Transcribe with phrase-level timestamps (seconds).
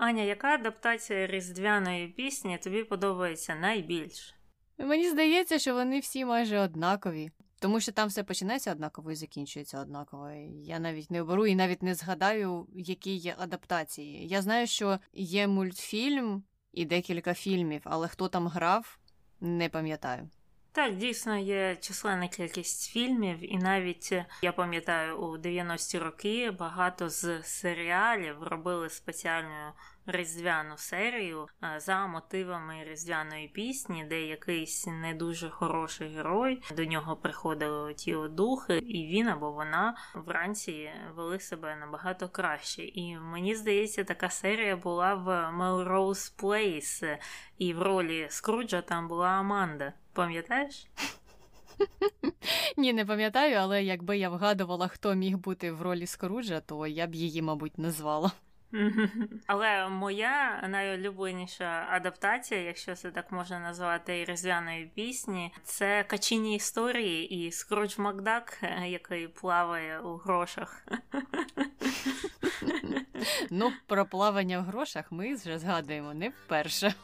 [0.00, 4.34] Аня, яка адаптація різдвяної пісні тобі подобається найбільше?
[4.78, 7.30] Мені здається, що вони всі майже однакові.
[7.60, 10.30] Тому що там все починається однаково і закінчується однаково.
[10.62, 14.28] Я навіть не оберу і навіть не згадаю, які є адаптації.
[14.28, 16.42] Я знаю, що є мультфільм
[16.72, 18.98] і декілька фільмів, але хто там грав,
[19.40, 20.28] не пам'ятаю.
[20.72, 24.12] Так, дійсно є численна кількість фільмів, і навіть
[24.42, 29.72] я пам'ятаю у 90-ті роки багато з серіалів робили спеціальну
[30.08, 37.16] різдвяну серію е, за мотивами різдвяної пісні, де якийсь не дуже хороший герой до нього
[37.16, 42.82] приходили ті духи, і він або вона вранці вели себе набагато краще.
[42.84, 47.18] І мені здається, така серія була в Melrose Place,
[47.58, 49.92] і в ролі Скруджа там була Аманда.
[50.12, 50.88] Пам'ятаєш?
[52.76, 57.06] Ні, не пам'ятаю, але якби я вгадувала, хто міг бути в ролі Скруджа, то я
[57.06, 58.32] б її, мабуть, назвала.
[59.46, 67.52] Але моя найулюбленіша адаптація, якщо це так можна назвати, різдвяної пісні, це качині історії і
[67.52, 70.86] Скрудж Макдак, який плаває у грошах.
[73.50, 76.94] Ну, про плавання в грошах ми вже згадуємо не вперше.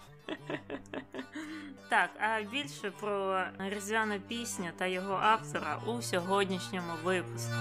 [1.89, 7.53] Так, а більше про різдвяну пісню та його автора у сьогоднішньому випуску.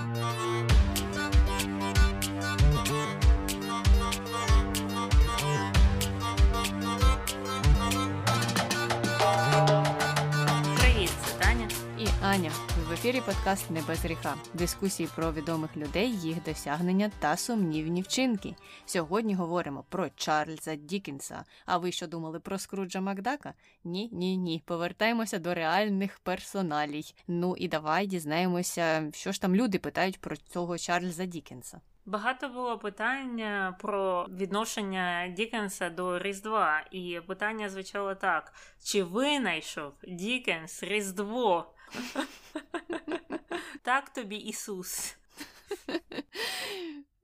[12.33, 12.51] І Аня
[12.89, 14.35] в ефірі подкаст Не без гріха.
[14.53, 18.55] Дискусії про відомих людей, їх досягнення та сумнівні вчинки.
[18.85, 21.45] Сьогодні говоримо про Чарльза Дікінса.
[21.65, 23.53] А ви що думали про Скруджа Макдака?
[23.83, 24.63] Ні, ні, ні.
[24.65, 27.03] Повертаємося до реальних персоналій.
[27.27, 31.81] Ну і давай дізнаємося, що ж там люди питають про цього Чарльза Дікінса.
[32.05, 38.53] Багато було питання про відношення Дікенса до Різдва, і питання звучало так:
[38.83, 41.73] чи винайшов Дікенс Різдво?
[43.83, 45.17] Так тобі Ісус.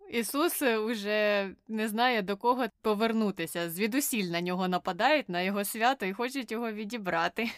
[0.10, 3.70] Ісус уже не знає до кого повернутися.
[3.70, 7.50] Звідусіль на нього нападають на його свято і хочуть його відібрати.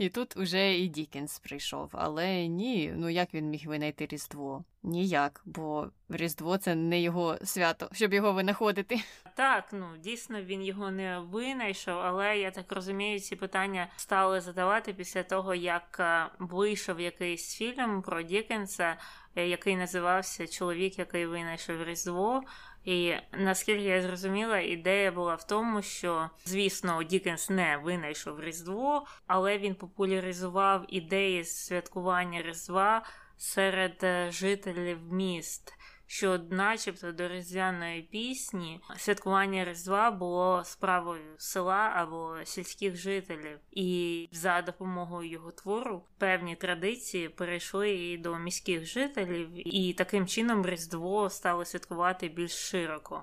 [0.00, 1.90] І тут уже і Дікенс прийшов.
[1.92, 4.64] Але ні, ну як він міг винайти Різдво?
[4.82, 9.00] Ніяк, бо Різдво це не його свято, щоб його винаходити.
[9.36, 14.92] Так, ну дійсно він його не винайшов, але я так розумію, ці питання стали задавати
[14.92, 16.00] після того, як
[16.38, 18.96] вийшов якийсь фільм про Дікенса,
[19.36, 22.42] е, який називався Чоловік, який винайшов Різдво.
[22.84, 29.58] І наскільки я зрозуміла, ідея була в тому, що, звісно, Дікенс не винайшов Різдво, але
[29.58, 33.02] він популяризував ідеї святкування Різдва
[33.36, 35.74] серед е, жителів міст
[36.10, 44.62] що, начебто, до різдвяної пісні святкування Різдва було справою села або сільських жителів, і за
[44.62, 51.64] допомогою його твору певні традиції перейшли і до міських жителів, і таким чином Різдво стало
[51.64, 53.22] святкувати більш широко.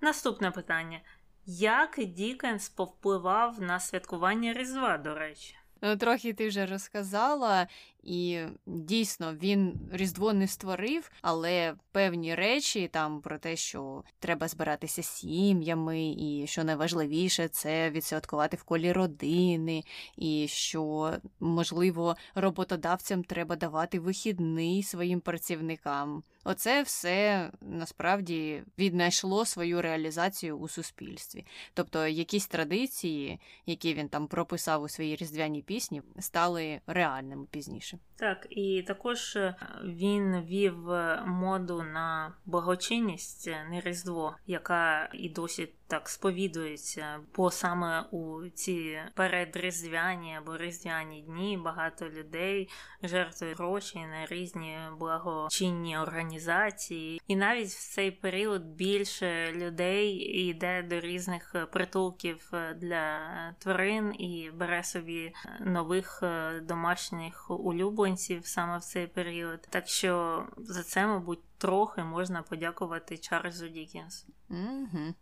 [0.00, 1.00] Наступне питання:
[1.46, 5.58] як Дікенс повпливав на святкування Різдва, до речі?
[5.80, 7.66] Ну, трохи ти вже розказала,
[8.08, 15.02] і дійсно він Різдво не створив, але певні речі там про те, що треба збиратися
[15.02, 19.84] сім'ями, і що найважливіше це відсвяткувати в колі родини,
[20.16, 26.22] і що, можливо, роботодавцям треба давати вихідний своїм працівникам.
[26.44, 31.46] Оце все насправді віднайшло свою реалізацію у суспільстві.
[31.74, 37.97] Тобто якісь традиції, які він там прописав у своїй різдвяній пісні, стали реальними пізніше.
[38.16, 39.54] Так, і також е,
[39.84, 47.50] він вів е, моду на благочинність е, не різдво, яка і досі так сповідується, бо
[47.50, 52.68] саме у ці передріздвяні або різдвяні дні багато людей
[53.02, 60.16] жертвують гроші на різні благочинні організації, і навіть в цей період більше людей
[60.48, 63.18] йде до різних притулків для
[63.58, 66.22] тварин і бере собі нових
[66.62, 69.60] домашніх улюбленців саме в цей період.
[69.70, 74.26] Так що за це, мабуть, трохи можна подякувати Чарльзу Дікенсу.
[74.50, 75.14] Угу.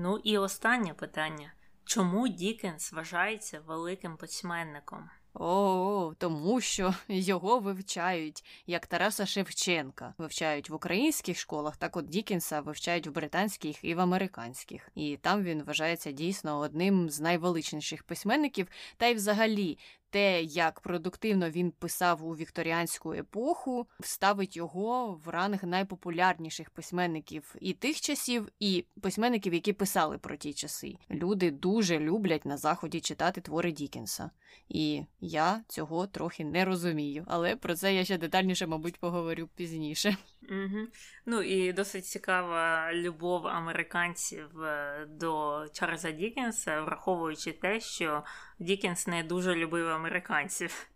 [0.00, 1.52] Ну і останнє питання:
[1.84, 5.10] чому Дікенс вважається великим письменником?
[5.34, 10.14] О, тому що його вивчають як Тараса Шевченка.
[10.18, 14.88] Вивчають в українських школах, так от Дікенса вивчають в британських і в американських.
[14.94, 18.68] І там він вважається дійсно одним з найвеличніших письменників.
[18.96, 19.78] Та й взагалі
[20.10, 27.72] те, як продуктивно він писав у вікторіанську епоху, ставить його в ранг найпопулярніших письменників і
[27.72, 30.96] тих часів, і письменників, які писали про ті часи.
[31.10, 34.30] Люди дуже люблять на заході читати твори Дікенса.
[34.68, 40.16] І я цього трохи не розумію, але про це я ще детальніше, мабуть, поговорю пізніше.
[40.50, 40.86] Угу.
[41.26, 48.22] Ну і досить цікава любов американців е, до Чарльза Дікенса, враховуючи те, що
[48.58, 50.86] Дікенс не дуже любив американців.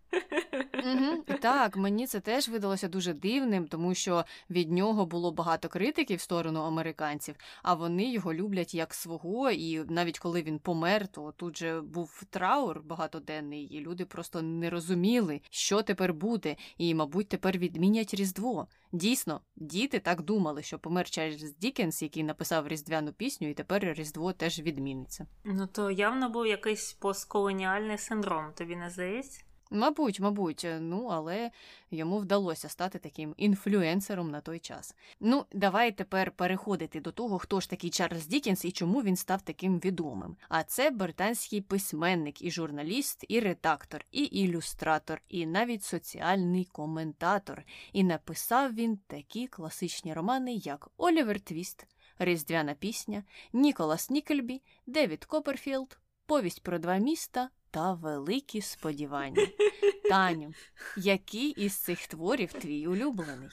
[0.85, 6.17] Угу, Так, мені це теж видалося дуже дивним, тому що від нього було багато критиків
[6.17, 9.51] в сторону американців, а вони його люблять як свого.
[9.51, 14.69] І навіть коли він помер, то тут же був траур багатоденний, і люди просто не
[14.69, 18.67] розуміли, що тепер буде, і, мабуть, тепер відмінять Різдво.
[18.91, 24.33] Дійсно, діти так думали, що помер Чарльз Дікенс, який написав різдвяну пісню, і тепер Різдво
[24.33, 25.27] теж відміниться.
[25.43, 29.43] Ну то явно був якийсь постколоніальний синдром, тобі не здається?
[29.73, 31.51] Мабуть, мабуть, е, ну але
[31.91, 34.95] йому вдалося стати таким інфлюенсером на той час.
[35.19, 39.41] Ну, давай тепер переходити до того, хто ж такий Чарльз Дікінс і чому він став
[39.41, 40.35] таким відомим.
[40.49, 47.63] А це британський письменник, і журналіст, і редактор, і ілюстратор, і навіть соціальний коментатор.
[47.93, 51.87] І написав він такі класичні романи, як Олівер Твіст,
[52.19, 53.23] Різдвяна пісня,
[53.53, 59.47] Ніколас Нікельбі, Девід Копперфілд, Повість про два міста та великі сподівання.
[60.09, 60.53] Таню,
[60.97, 63.49] який із цих творів твій улюблений?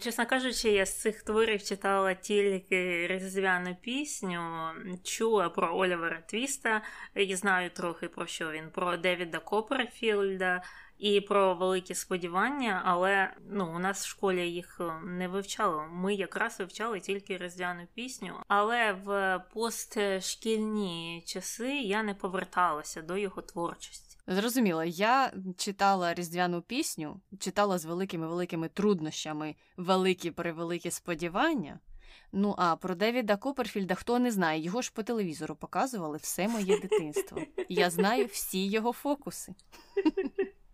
[0.00, 4.70] Чесно кажучи, я з цих творів читала тільки різдвяну пісню,
[5.04, 6.82] чула про Олівера Твіста
[7.14, 10.62] і знаю трохи про що він, про Девіда Копперфілда
[10.98, 15.82] і про великі сподівання, але ну, у нас в школі їх е, не вивчали.
[15.92, 23.42] Ми якраз вивчали тільки різдвяну пісню, але в постшкільні часи я не поверталася до його
[23.42, 24.18] творчості.
[24.26, 31.78] Зрозуміло, я читала різдвяну пісню, читала з великими великими труднощами великі превеликі сподівання.
[32.32, 36.80] Ну а про Девіда Коперфільда хто не знає, його ж по телевізору показували все моє
[36.80, 37.42] дитинство.
[37.68, 39.54] Я знаю всі його фокуси.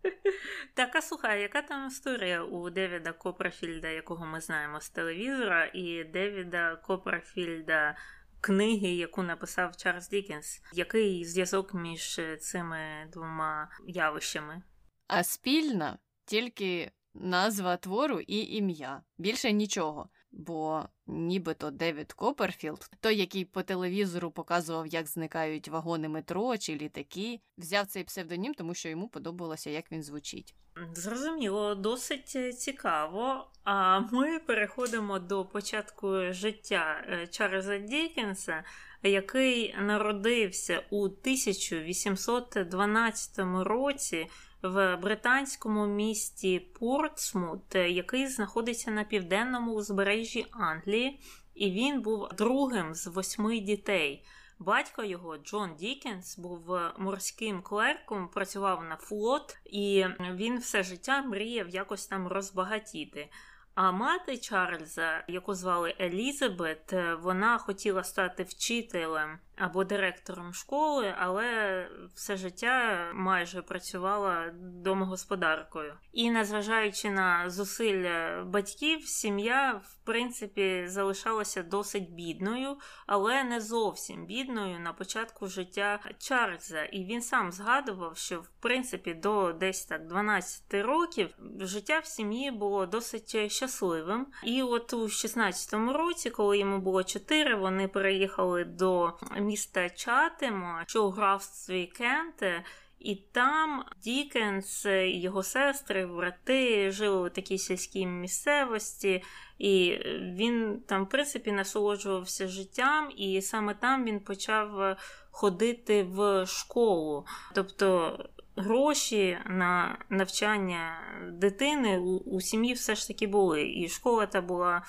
[0.74, 6.04] Так, а слухай, яка там історія у Девіда Копперфільда, якого ми знаємо з телевізора, і
[6.04, 7.96] Девіда Копперфільда
[8.40, 10.62] книги, яку написав Чарльз Дікенс?
[10.72, 12.78] Який зв'язок між цими
[13.12, 14.62] двома явищами?
[15.08, 19.02] А спільна тільки назва твору і ім'я.
[19.18, 26.58] Більше нічого бо нібито Девід Копперфілд, той, який по телевізору показував, як зникають вагони метро
[26.58, 30.54] чи літаки, взяв цей псевдонім, тому що йому подобалося, як він звучить.
[30.94, 33.50] Зрозуміло, досить е, цікаво.
[33.64, 38.64] А ми переходимо до початку життя е, Чарльза Дікенса,
[39.02, 44.26] який народився у 1812 році
[44.62, 51.20] в британському місті Портсмут, який знаходиться на південному узбережжі Англії,
[51.54, 54.24] і він був другим з восьми дітей.
[54.58, 61.68] Батько його, Джон Дікенс, був морським клерком, працював на флот, і він все життя мріяв
[61.68, 63.28] якось там розбагатіти.
[63.74, 72.36] А мати Чарльза, яку звали Елізабет, вона хотіла стати вчителем або директором школи, але все
[72.36, 75.94] життя майже працювала домогосподаркою.
[76.12, 82.76] І незважаючи на зусилля батьків, сім'я в принципі залишалася досить бідною,
[83.06, 86.84] але не зовсім бідною на початку життя Чарльза.
[86.84, 91.28] І він сам згадував, що в принципі до десь так 12 років
[91.60, 94.26] життя в сім'ї було досить щасливим.
[94.44, 101.06] І от у 16-му році, коли йому було 4, вони переїхали до міста Чатем, що
[101.06, 102.64] у графстві Кенте.
[102.98, 109.22] І там Дікенс, його сестри, брати жили у такій сільській місцевості,
[109.58, 114.96] і він там, в принципі, насолоджувався життям, і саме там він почав
[115.30, 117.26] ходити в школу.
[117.54, 118.18] Тобто
[118.56, 121.00] гроші на навчання
[121.32, 123.62] дитини у сім'ї все ж таки були.
[123.62, 124.82] І школа та була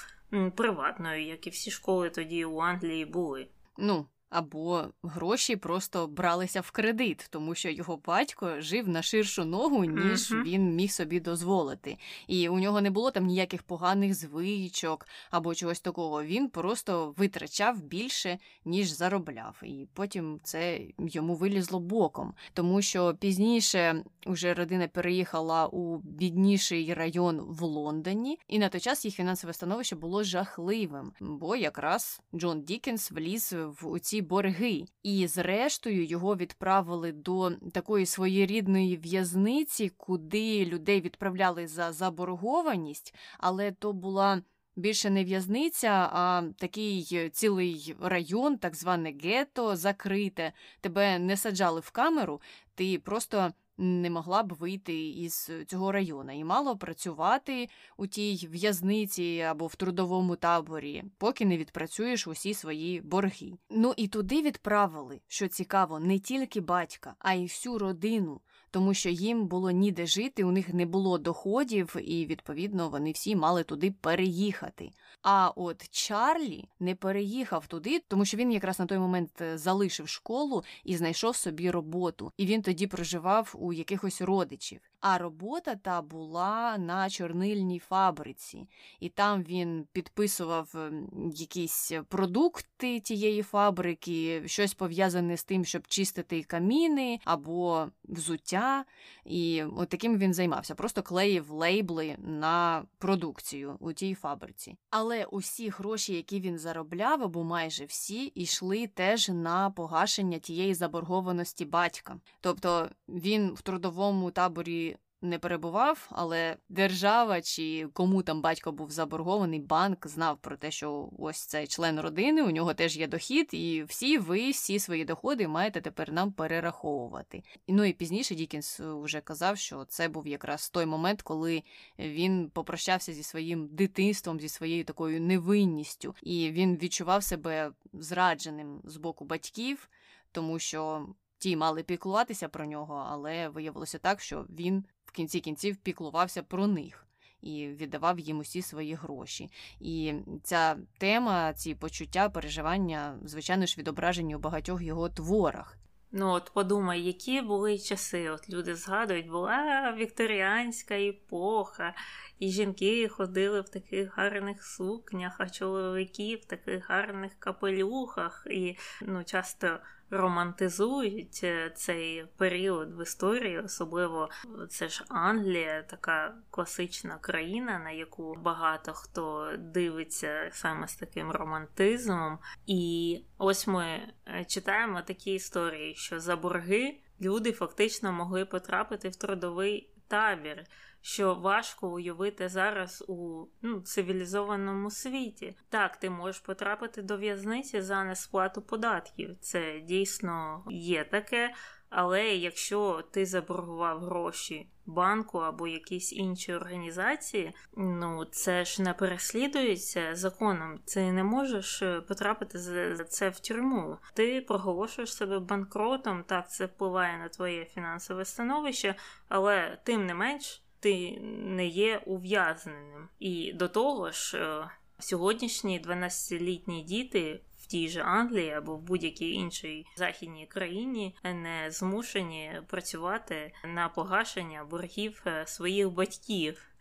[0.56, 3.48] приватною, як і всі школи тоді у Англії були.
[3.78, 9.86] Ну, або гроші просто бралися в кредит, тому що його батько жив на ширшу ногу,
[9.86, 10.44] ніж uh-huh.
[10.44, 11.98] він міг собі дозволити.
[12.28, 16.24] І у нього не було там ніяких поганих звичок або чогось такого.
[16.24, 19.62] Він просто витрачав більше, ніж заробляв.
[19.64, 27.42] І потім це йому вилізло боком, тому що пізніше вже родина переїхала у бідніший район
[27.42, 33.12] в Лондоні, і на той час їх фінансове становище було жахливим, бо якраз Джон Дікенс
[33.12, 41.68] вліз в ці борги, і зрештою його відправили до такої своєрідної в'язниці, куди людей відправляли
[41.68, 44.42] за заборгованість, але то була.
[44.76, 50.52] Більше не в'язниця, а такий цілий район, так зване гетто, закрите.
[50.82, 52.42] Тебе не саджали в камеру,
[52.76, 59.46] ти просто не могла б вийти із цього району і мало працювати у тій в'язниці
[59.50, 63.54] або в трудовому таборі, поки не відпрацюєш усі свої борги.
[63.70, 68.42] Ну і туди відправили, що цікаво, не тільки батька, а й всю родину
[68.74, 73.36] тому що їм було ніде жити, у них не було доходів, і відповідно вони всі
[73.36, 74.92] мали туди переїхати.
[75.22, 80.08] А от Чарлі не переїхав туди, тому що він якраз на той момент е, залишив
[80.08, 82.32] школу і знайшов собі роботу.
[82.38, 84.80] І він тоді проживав у якихось родичів.
[85.06, 88.68] А робота та була на чорнильній фабриці,
[89.00, 96.44] і там він підписував ем, якісь продукти тієї фабрики, щось пов'язане з тим, щоб чистити
[96.44, 98.86] каміни або взуття.
[99.26, 104.76] І от таким він займався, просто клеїв лейбли на продукцію у тій фабриці.
[104.90, 111.66] Але усі гроші, які він заробляв, або майже всі, йшли теж на погашення тієї заборгованості
[111.66, 112.20] батька.
[112.42, 114.93] Тобто він в трудовому таборі
[115.24, 121.10] не перебував, але держава чи кому там батько був заборгований, банк знав про те, що
[121.20, 125.48] ось цей член родини, у нього теж є дохід, і всі ви всі свої доходи
[125.48, 127.44] маєте тепер нам перераховувати.
[127.68, 131.64] Ну і пізніше Дікінс вже казав, що це був якраз той момент, коли
[132.00, 138.98] він попрощався зі своїм дитинством, зі своєю такою невинністю, і він відчував себе зрадженим з
[138.98, 139.90] боку батьків,
[140.32, 141.08] тому що.
[141.38, 147.08] Ті мали піклуватися про нього, але виявилося так, що він кінці кінців піклувався про них
[147.42, 149.50] і віддавав їм усі свої гроші.
[149.80, 155.78] І ця тема, ці почуття, переживання, звичайно ж, відображені у багатьох його творах.
[156.16, 158.30] Ну, от подумай, які були часи.
[158.30, 161.94] От люди згадують, була вікторіанська епоха,
[162.40, 169.24] і жінки ходили в таких гарних сукнях, а чоловіки в таких гарних капелюхах, і ну,
[169.24, 169.80] часто
[170.10, 174.30] романтизують е, цей період в історії, особливо
[174.70, 182.40] це ж Англія, така класична країна, на яку багато хто дивиться саме з таким романтизмом.
[182.66, 183.86] І ось ми
[184.28, 190.64] е, читаємо такі історії, що за борги люди фактично могли потрапити в трудовий табір
[191.06, 195.56] що важко уявити зараз у ну, цивілізованому світі.
[195.70, 199.38] Так, ти можеш потрапити до в'язниці за несплату податків.
[199.40, 201.54] Це дійсно є таке.
[201.96, 210.16] Але якщо ти заборгував гроші банку або якійсь іншій організації, ну це ж не переслідується
[210.16, 210.80] законом.
[210.86, 212.60] Ти не можеш е, потрапити
[212.96, 213.98] за це в тюрму.
[214.14, 218.96] Ти проголошуєш себе банкротом, так це впливає на твоє фінансове становище,
[219.30, 223.08] але тим не менш ти не є ув'язненим.
[223.20, 227.42] І до того ж, е, сьогоднішні 12-літні діти.
[227.60, 234.66] В тій же Англії або в будь-якій іншій західній країні не змушені працювати на погашення
[234.66, 236.62] боргів е, своїх батьків.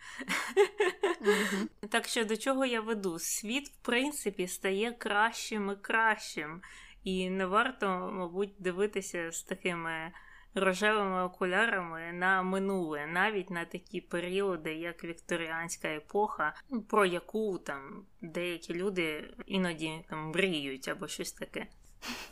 [1.90, 3.18] Так що до чого я веду?
[3.18, 6.62] Світ, в принципі, стає кращим і кращим,
[7.04, 10.12] і не варто, мабуть, дивитися з такими
[10.54, 16.54] рожевими окулярами на минуле, навіть на такі періоди, як вікторіанська епоха,
[16.88, 21.66] про яку там деякі люди іноді там мріють або щось таке.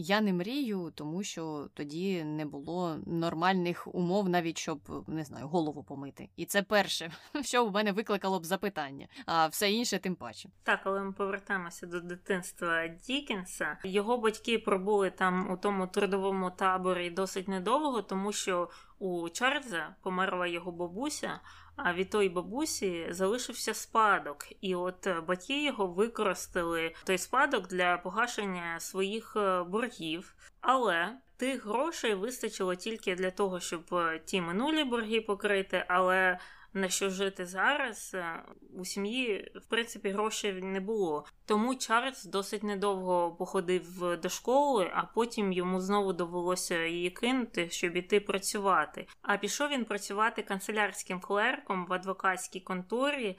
[0.00, 5.82] Я не мрію, тому що тоді не було нормальних умов, навіть щоб не знаю, голову
[5.82, 6.28] помити.
[6.36, 10.48] І це перше, що у мене викликало б запитання, а все інше тим паче.
[10.62, 13.78] Так, але ми повертаємося до дитинства Дікенса.
[13.84, 18.68] Його батьки пробули там у тому трудовому таборі досить недовго, тому що
[19.00, 21.40] у Чарльза померла його бабуся.
[21.76, 27.96] А від тої бабусі залишився спадок, і от е, батьки його використали той спадок для
[27.96, 30.34] погашення своїх е, боргів.
[30.60, 35.84] Але тих грошей вистачило тільки для того, щоб е, ті минулі борги покрити.
[35.88, 36.38] Але
[36.74, 38.42] на що жити зараз, е,
[38.78, 41.24] у сім'ї, в принципі, грошей не було.
[41.46, 47.96] Тому Чарльз досить недовго походив до школи, а потім йому знову довелося її кинути, щоб
[47.96, 49.06] іти працювати.
[49.22, 53.38] А пішов він працювати канцелярським клерком в адвокатській конторі.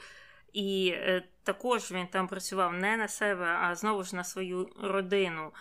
[0.54, 5.52] І е, також він там працював не на себе, а знову ж на свою родину.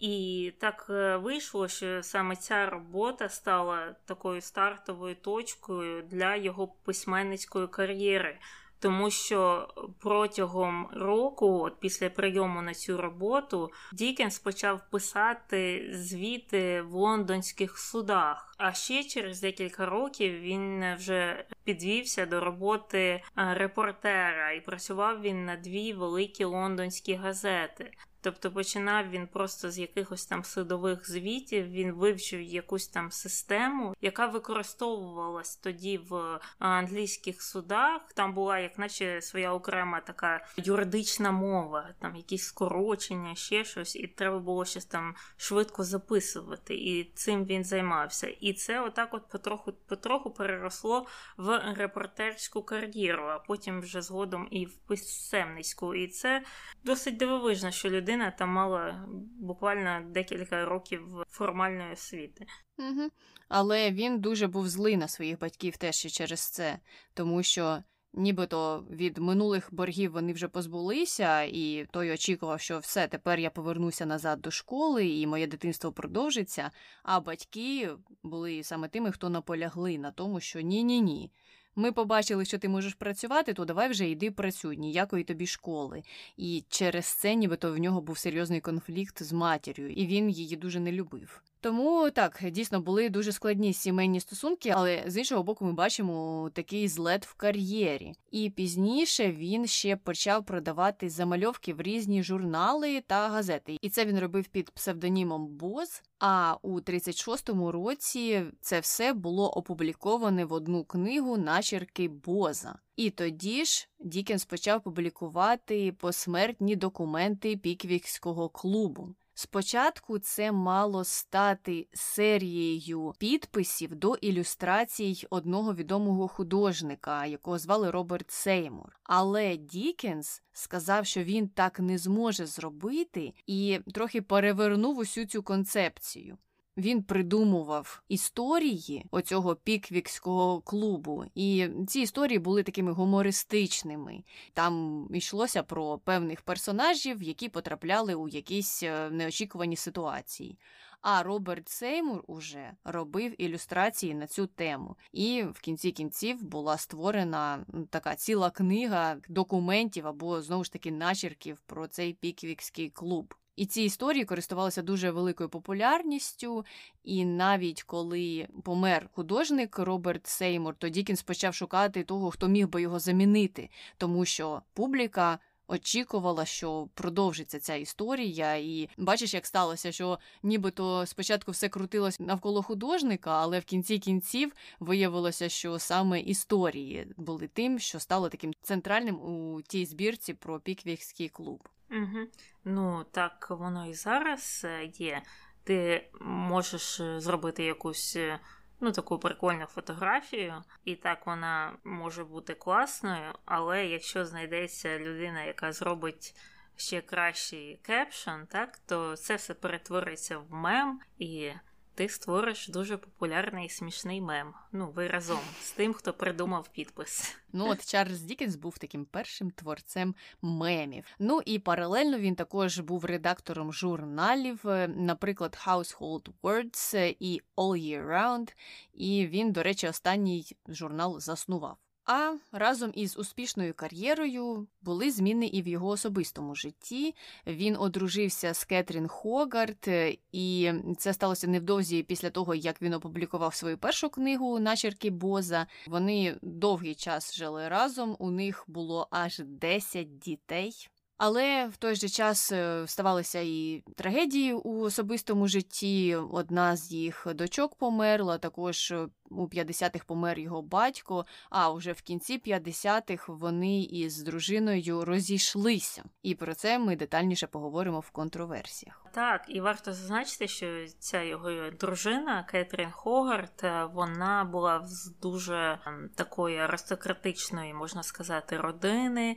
[0.00, 7.68] І так е, вийшло, що саме ця робота стала такою стартовою точкою для його письменницької
[7.68, 8.38] кар'єри,
[8.78, 9.68] тому що
[10.00, 18.54] протягом року, от після прийому на цю роботу, Дікенс почав писати звіти в лондонських судах.
[18.58, 25.56] А ще через декілька років він вже підвівся до роботи репортера і працював він на
[25.56, 27.90] дві великі лондонські газети.
[28.22, 34.26] Тобто починав він просто з якихось там судових звітів, він вивчив якусь там систему, яка
[34.26, 38.12] використовувалась тоді в англійських судах.
[38.14, 44.06] Там була, як наче своя окрема така юридична мова, там якісь скорочення, ще щось, і
[44.06, 46.74] треба було щось там швидко записувати.
[46.74, 48.28] І цим він займався.
[48.40, 54.66] І це отак, от потроху потроху переросло в репортерську кар'єру, а потім вже згодом і
[54.66, 55.94] в писемницьку.
[55.94, 56.42] І це
[56.84, 59.08] досить дивовижно, що людина людина там мала
[59.40, 62.46] буквально декілька років формальної освіти.
[62.78, 63.10] Угу.
[63.48, 66.78] Але він дуже був злий на своїх батьків теж і через це,
[67.14, 67.82] тому що.
[68.12, 74.06] Нібито від минулих боргів вони вже позбулися, і той очікував, що все, тепер я повернуся
[74.06, 76.70] назад до школи, і моє дитинство продовжиться.
[77.02, 77.90] А батьки
[78.22, 81.30] були саме тими, хто наполягли на тому, що ні-ні ні.
[81.76, 86.02] Ми побачили, що ти можеш працювати, то давай вже йди працюй, ніякої тобі школи.
[86.36, 90.80] І через це, нібито в нього був серйозний конфлікт з матір'ю, і він її дуже
[90.80, 91.42] не любив.
[91.62, 96.88] Тому так, дійсно були дуже складні сімейні стосунки, але з іншого боку, ми бачимо такий
[96.88, 98.14] злет в кар'єрі.
[98.30, 103.76] І пізніше він ще почав продавати замальовки в різні журнали та газети.
[103.80, 106.02] І це він робив під псевдонімом Боз.
[106.18, 112.78] А у 36-му році це все було опубліковане в одну книгу начерки Боза.
[112.96, 119.14] І тоді ж Дікенс почав публікувати посмертні документи Піквікського клубу.
[119.42, 129.00] Спочатку це мало стати серією підписів до ілюстрацій одного відомого художника, якого звали Роберт Сеймур.
[129.04, 136.38] Але Дікенс сказав, що він так не зможе зробити, і трохи перевернув усю цю концепцію.
[136.76, 144.24] Він придумував історії оцього піквікського клубу, і ці історії були такими гумористичними.
[144.52, 150.58] Там йшлося про певних персонажів, які потрапляли у якісь е, неочікувані ситуації.
[151.02, 154.96] А Роберт Сеймур уже робив ілюстрації на цю тему.
[155.12, 161.58] І в кінці кінців була створена така ціла книга документів або знову ж таки начерків
[161.66, 163.34] про цей піквікський клуб.
[163.60, 166.64] І ці історії користувалися дуже великою популярністю,
[167.04, 172.82] і навіть коли помер художник Роберт Сеймур, то Дікінс почав шукати того, хто міг би
[172.82, 175.38] його замінити, тому що публіка.
[175.72, 182.62] Очікувала, що продовжиться ця історія, і бачиш, як сталося, що нібито спочатку все крутилось навколо
[182.62, 189.16] художника, але в кінці кінців виявилося, що саме історії були тим, що стало таким центральним
[189.16, 191.68] у тій збірці про піквікський клуб.
[191.90, 192.26] Угу.
[192.64, 195.22] Ну, так воно і зараз е, є.
[195.64, 198.38] Ти можеш е, зробити якусь е,
[198.80, 205.72] ну, таку прикольну фотографію, і так вона може бути класною, але якщо знайдеться людина, яка
[205.72, 206.34] зробить
[206.76, 211.52] ще кращий caption, так, то це все перетвориться в мем і
[212.00, 214.54] ти створиш дуже популярний і смішний мем.
[214.72, 217.36] Ну, ви разом з тим, хто придумав підпис.
[217.52, 221.04] Ну от Чарльз Дікенс був таким першим творцем мемів.
[221.18, 228.08] Ну і паралельно він також був редактором журналів, е, наприклад, Household Words і All Year
[228.08, 228.54] Round.
[228.94, 231.78] І він, до речі, останній журнал заснував.
[232.04, 237.14] А разом із успішною кар'єрою були зміни і в його особистому житті.
[237.46, 243.54] Він одружився з Кетрін Хогарт, е, і це сталося невдовзі після того, як він опублікував
[243.54, 245.66] свою першу книгу Начерки Боза.
[245.86, 248.16] Вони довгий час жили разом.
[248.18, 250.88] У них було аж 10 дітей.
[251.22, 256.16] Але в той же час е, ставалися і трагедії у особистому житті.
[256.16, 261.26] Одна з їх дочок померла, також е, у 50-х помер його батько.
[261.50, 266.02] А вже в кінці 50-х вони із дружиною розійшлися.
[266.22, 269.06] І про це ми детальніше поговоримо в контроверсіях.
[269.12, 275.78] Так, і варто зазначити, що ця його дружина Кетрін Хогарт, е, вона була з дуже
[275.86, 279.36] ем, такої аристократичної, можна сказати, родини,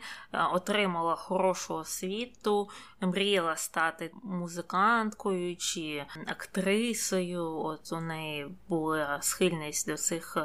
[0.53, 2.69] отримала хорошу освіту,
[3.01, 7.45] мріяла стати музиканткою чи актрисою.
[7.45, 10.37] От у неї була схильність до цих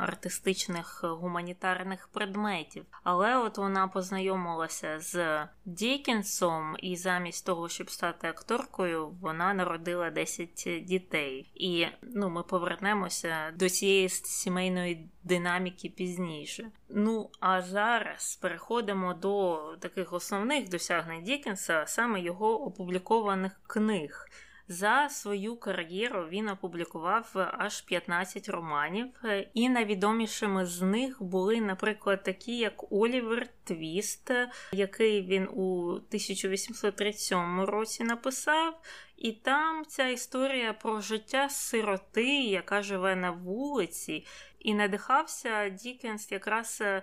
[0.00, 2.84] артистичних гуманітарних предметів.
[3.02, 10.84] Але от вона познайомилася з Дікінсом, і замість того, щоб стати акторкою, вона народила 10
[10.84, 11.50] дітей.
[11.54, 16.70] І ну, ми повернемося до цієї сімейної динаміки пізніше.
[16.88, 24.28] Ну а зараз переходимо до таких основних досягнень Дікенса, саме його опублікованих книг.
[24.68, 29.08] За свою кар'єру він опублікував аж 15 романів,
[29.54, 34.30] і найвідомішими з них були, наприклад, такі, як Олівер Твіст,
[34.72, 38.80] який він у 1837 році написав.
[39.16, 44.26] І там ця історія про життя сироти, яка живе на вулиці,
[44.66, 47.02] і надихався Дікенс якраз е,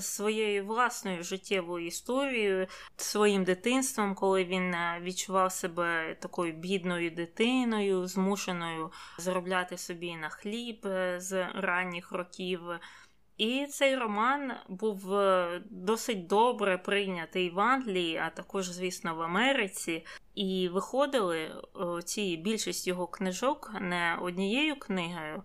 [0.00, 8.92] своєю власною життєвою історією, своїм дитинством, коли він е, відчував себе такою бідною дитиною, змушеною
[9.18, 12.60] заробляти собі на хліб е, з ранніх років.
[13.36, 15.18] І цей роман був
[15.70, 20.06] досить добре прийнятий в Англії, а також, звісно, в Америці.
[20.34, 21.50] І виходили
[22.04, 25.42] ці більшість його книжок не однією книгою,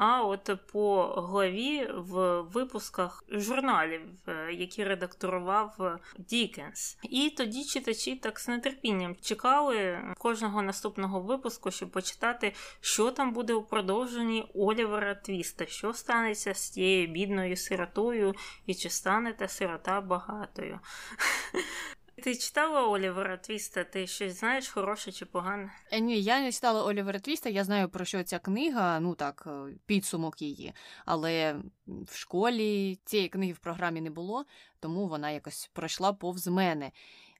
[0.00, 6.98] а от по главі в випусках журналів, е, які редакторував Дікенс.
[7.02, 13.54] І тоді читачі так з нетерпінням чекали кожного наступного випуску, щоб почитати, що там буде
[13.54, 18.34] у продовженні Олівера Твіста, що станеться з тією бідною сиротою,
[18.66, 20.80] і чи стане та сирота багатою.
[22.22, 23.84] Ти читала Олівера Твіста?
[23.84, 25.72] Ти щось знаєш, хороше чи погане?
[25.90, 29.44] Е, ні, я не читала Олівера Твіста, я знаю про що ця книга, ну так,
[29.46, 30.72] е, підсумок її.
[31.04, 31.56] Але
[31.86, 34.44] в школі цієї книги в програмі не було,
[34.80, 36.92] тому вона якось пройшла повз мене.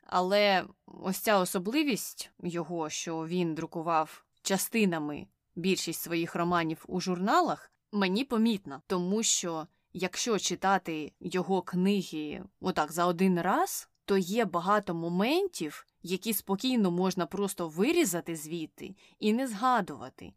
[0.06, 8.24] Але ось ця особливість його, що він друкував частинами більшість своїх романів у журналах, мені
[8.24, 15.86] помітна, тому що якщо читати його книги отак за один раз то є багато моментів,
[16.02, 20.32] які спокійно можна просто вирізати звідти і не згадувати.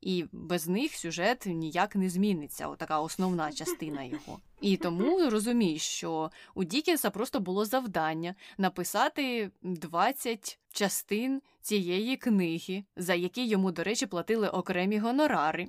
[0.00, 4.38] І без них сюжет ніяк не зміниться, отака основна частина його.
[4.60, 13.14] І тому розумієш, що у Дікенса просто було завдання написати 20 частин цієї книги, за
[13.14, 15.68] які йому, до речі, платили окремі гонорари.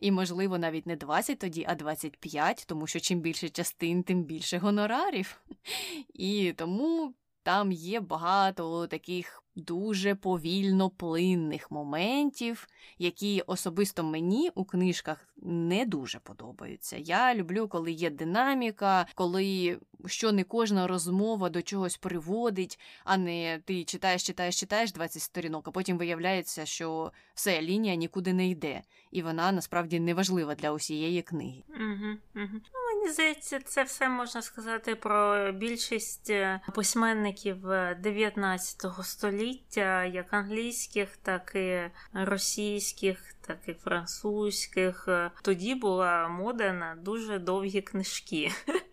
[0.00, 4.58] І, можливо, навіть не 20 тоді, а 25, тому що чим більше частин, тим більше
[4.58, 5.40] гонорарів.
[6.14, 15.28] І тому там є багато таких дуже повільно плинних моментів, які особисто мені у книжках
[15.42, 16.96] не дуже подобаються.
[16.96, 23.60] Я люблю, коли є динаміка, коли що не кожна розмова до чогось приводить, а не
[23.64, 28.82] ти читаєш, читаєш, читаєш 20 сторінок, а потім виявляється, що все лінія нікуди не йде,
[29.10, 31.62] і вона насправді не важлива для усієї книги.
[31.68, 32.60] Угу, угу.
[32.74, 37.62] Ну, мені здається, це все можна сказати про більшість е, письменників
[38.00, 38.88] 19 е,
[39.40, 41.80] століття, як англійських, так і
[42.14, 45.08] російських, так і французьких.
[45.42, 48.50] Тоді була мода на дуже довгі книжки.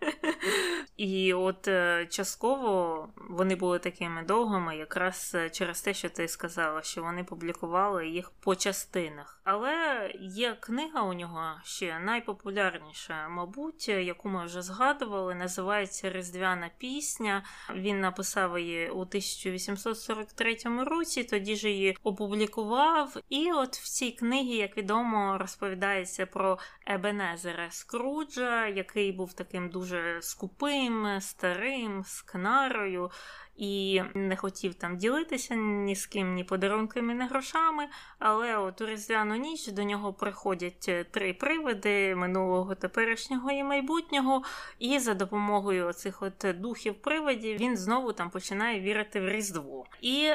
[0.98, 6.82] І от е, частково вони були такими довгими, якраз е, через те, що ти сказала,
[6.82, 9.40] що вони публікували їх по частинах.
[9.44, 15.34] Але є книга у нього ще найпопулярніша, мабуть, яку ми вже згадували.
[15.34, 17.42] Називається Різдвяна пісня.
[17.74, 23.16] Він написав її у 1843 році, тоді ж її опублікував.
[23.28, 30.22] І от в цій книгі, як відомо, розповідається про Ебенезера Скруджа, який був таким дуже
[30.22, 33.10] скупим старим, старим, з кнарою,
[33.56, 37.88] і не хотів там ділитися ні з ким, ні подарунками, ні грошами.
[38.18, 44.42] Але от у різдвяну ніч до нього приходять е, три привиди минулого, теперішнього і майбутнього.
[44.78, 49.86] І за допомогою цих от духів привидів він знову там починає вірити в Різдво.
[50.00, 50.30] І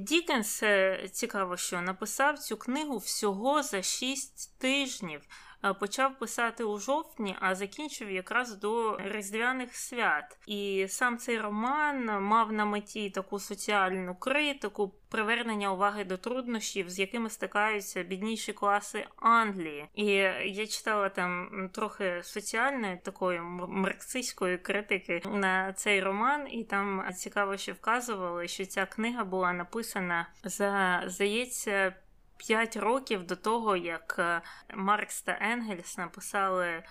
[0.00, 5.20] Дікенс е, цікаво, що написав цю книгу всього за шість тижнів.
[5.64, 10.38] Е, почав писати у жовтні, а закінчив якраз до різдвяних свят.
[10.46, 16.98] І сам цей роман мав на меті таку соціальну критику, привернення уваги до труднощів, з
[16.98, 19.88] якими стикаються бідніші класи Англії.
[19.94, 20.04] І
[20.44, 27.72] я читала там трохи соціальної такої марксистської критики на цей роман, і там цікаво, що
[27.72, 31.94] вказували, що ця книга була написана за здається.
[32.46, 34.42] П'ять років до того, як е,
[34.74, 36.82] Маркс та Енгельс написали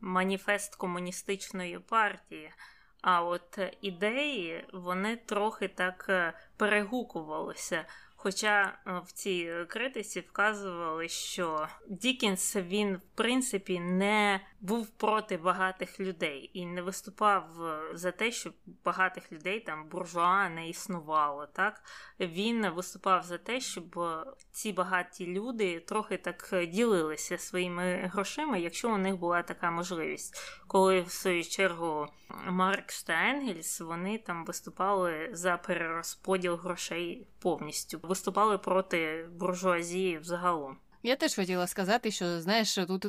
[0.00, 2.52] маніфест комуністичної партії.
[3.02, 7.84] А от ідеї вони трохи так е, перегукувалися
[8.26, 16.00] Хоча е, в цій критиці вказували, що Дікінс він в принципі не був проти багатих
[16.00, 21.46] людей і не виступав е, за те, щоб багатих людей там буржуа не існувало.
[21.46, 21.82] Так
[22.20, 28.90] він виступав за те, щоб е, ці багаті люди трохи так ділилися своїми грошима, якщо
[28.90, 30.36] у них була така можливість.
[30.66, 32.06] Коли в свою чергу
[32.46, 40.76] Маркс та Енгельс вони там виступали за перерозподіл грошей повністю, виступали проти буржуазії взагалом.
[41.02, 43.06] Я теж хотіла сказати, що знаєш, тут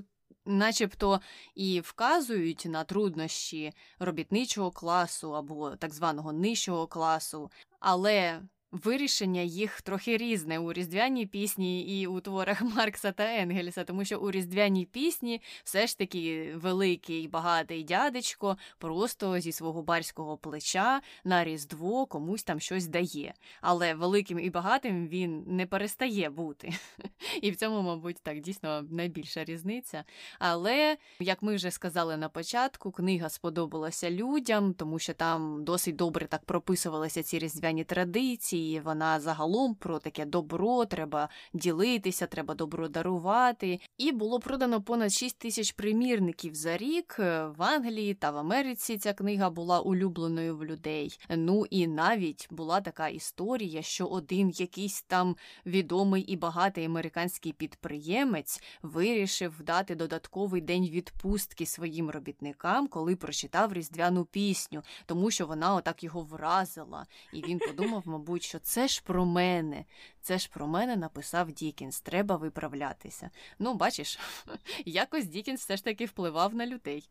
[0.48, 1.22] начебто
[1.56, 10.18] і вказують на труднощі робітничого класу або так званого нижчого класу, але Вирішення їх трохи
[10.18, 15.42] різне у різдвяній пісні і у творах Маркса та Енгельса, тому що у різдвяній пісні
[15.64, 22.60] все ж таки великий багатий дядечко просто зі свого барського плеча на різдво комусь там
[22.60, 23.34] щось дає.
[23.62, 26.74] Але великим і багатим він не перестає бути.
[27.42, 30.04] І в цьому, мабуть, так дійсно найбільша різниця.
[30.40, 36.28] Але, як ми вже сказали на початку, книга сподобалася людям, тому що там досить добре
[36.28, 42.88] так прописувалися ці різдвяні традиції і вона загалом про таке добро, треба ділитися, треба добро
[42.88, 43.80] дарувати.
[43.98, 47.16] І було продано понад 6 тисяч примірників за рік.
[47.20, 51.20] В Англії та в Америці ця книга була улюбленою в людей.
[51.30, 58.62] Ну і навіть була така історія, що один якийсь там відомий і багатий американський підприємець
[58.82, 66.04] вирішив дати додатковий день відпустки своїм робітникам, коли прочитав різдвяну пісню, тому що вона отак
[66.04, 67.06] його вразила.
[67.34, 69.86] І він подумав, мабуть, що це ж про мене,
[70.22, 73.30] це ж про мене написав Дікенс, треба виправлятися.
[73.60, 74.20] Ну, бачиш,
[74.86, 77.10] якось Дікенс все ж таки впливав на людей.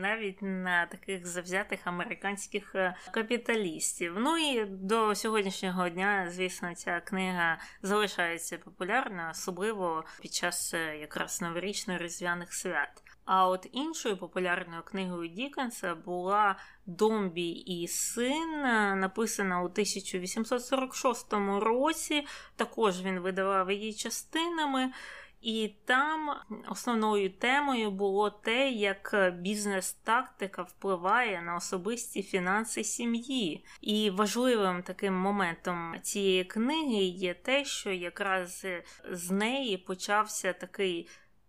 [0.00, 4.14] Навіть на таких завзятих американських е, капіталістів.
[4.18, 11.42] Ну і до сьогоднішнього дня, звісно, ця книга залишається популярною, особливо під час е, якраз
[11.42, 13.02] новорічно-різдвяних свят.
[13.26, 18.62] А от іншою популярною книгою Дікенса була Домбі і син,
[19.00, 22.26] написана у 1846 році.
[22.56, 24.92] Також він видавав її частинами.
[25.40, 26.36] І там
[26.68, 33.64] основною темою було те, як бізнес-тактика впливає на особисті фінанси сім'ї.
[33.80, 38.66] І важливим таким моментом цієї книги є те, що якраз
[39.10, 41.08] з неї почався такий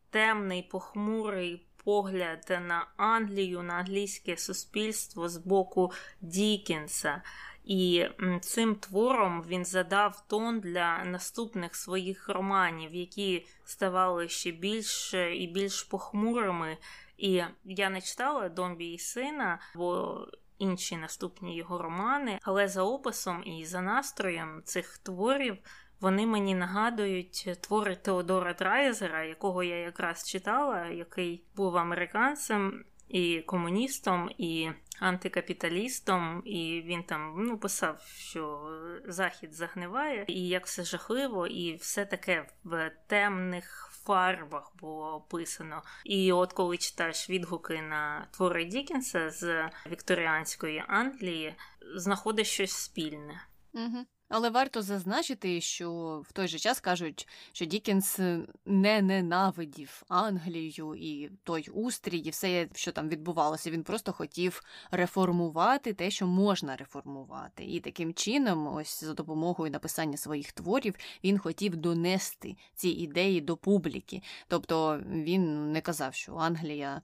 [0.10, 7.22] темний, похмурий погляд на Англію, на англійське суспільство з боку Дікінса.
[7.64, 8.06] І
[8.42, 15.84] цим твором він задав тон для наступних своїх романів, які ставали ще більш і більш
[15.84, 16.78] похмурими.
[17.18, 20.18] І я не читала Домбі і сина, бо
[20.58, 25.58] інші наступні його романи, але за описом і за настроєм цих творів
[26.02, 34.30] вони мені нагадують твори Теодора Драйзера, якого я якраз читала, який був американцем і комуністом,
[34.38, 38.72] і антикапіталістом, і він там ну, писав, що
[39.06, 45.82] захід загниває, і як все жахливо, і все таке в темних фарбах було описано.
[46.06, 51.56] І от коли читаєш відгуки на твори Дікінса з вікторіанської Англії,
[51.96, 53.48] знаходиш щось спільне.
[53.74, 54.06] Угу.
[54.30, 58.20] Але варто зазначити, що в той же час кажуть, що Дікінс
[58.66, 63.72] не ненавидів Англію і той устрій, і все, що там відбувалося.
[63.72, 67.66] Він просто хотів реформувати те, що можна реформувати.
[67.66, 73.58] І таким чином, ось за допомогою написання своїх творів, він хотів донести ці ідеї до
[73.58, 74.22] публіки.
[74.48, 77.02] Тобто він не казав, що Англія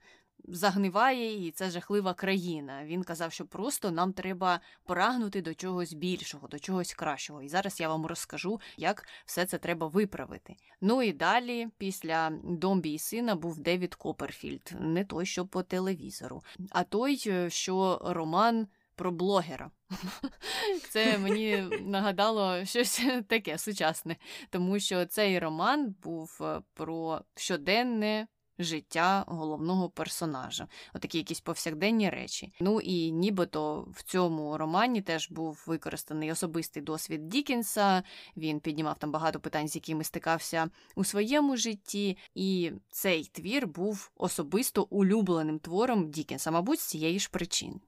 [0.48, 2.86] загниває, і це жахлива країна.
[2.86, 7.42] Він казав, що просто нам треба прагнути до чогось більшого, до чогось кращого.
[7.42, 10.56] І зараз я вам розкажу, як все це треба виправити.
[10.82, 16.44] Ну і далі, після Домбі і сина, був Девід Копперфільд, не той, що по телевізору,
[16.70, 18.68] а той, е, що роман.
[18.96, 19.72] Про блогера.
[20.90, 24.16] Це мені нагадало щось таке сучасне,
[24.50, 28.28] тому що цей роман був е, про щоденне
[28.64, 32.54] життя головного персонажа, отакі якісь повсякденні речі.
[32.60, 38.04] Ну і нібито в цьому романі теж був використаний особистий досвід Дікенса.
[38.38, 44.12] Він піднімав там багато питань, з якими стикався у своєму житті, і цей твір був
[44.16, 47.80] особисто улюбленим твором Дікінса, мабуть, з цієї ж причини.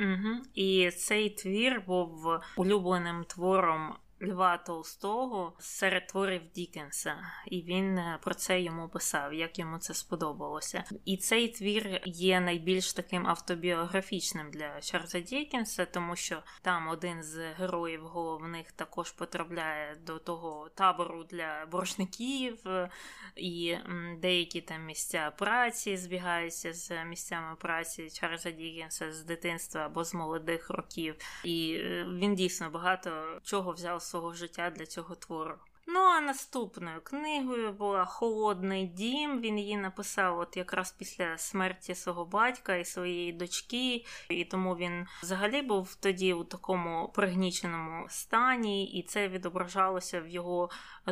[0.00, 0.42] Угу.
[0.54, 8.34] І цей твір був улюбленим твором Льва Толстого серед творів Дікенса, і він е, про
[8.34, 10.84] це йому писав, як йому це сподобалося.
[11.04, 17.52] І цей твір є найбільш таким автобіографічним для Чарльза Дікенса, тому що там один з
[17.52, 22.58] героїв головних також потрапляє до того табору для боржників,
[23.36, 23.76] і
[24.18, 30.70] деякі там місця праці збігаються з місцями праці Чарльза Дікенса з дитинства або з молодих
[30.70, 31.16] років.
[31.44, 35.54] І е, він дійсно багато чого взяв свого життя для цього твору.
[35.86, 39.40] Ну, а наступною книгою була Холодний дім.
[39.40, 45.06] Він її написав от якраз після смерті свого батька і своєї дочки, і тому він
[45.22, 50.70] взагалі був тоді у такому пригніченому стані, і це відображалося в його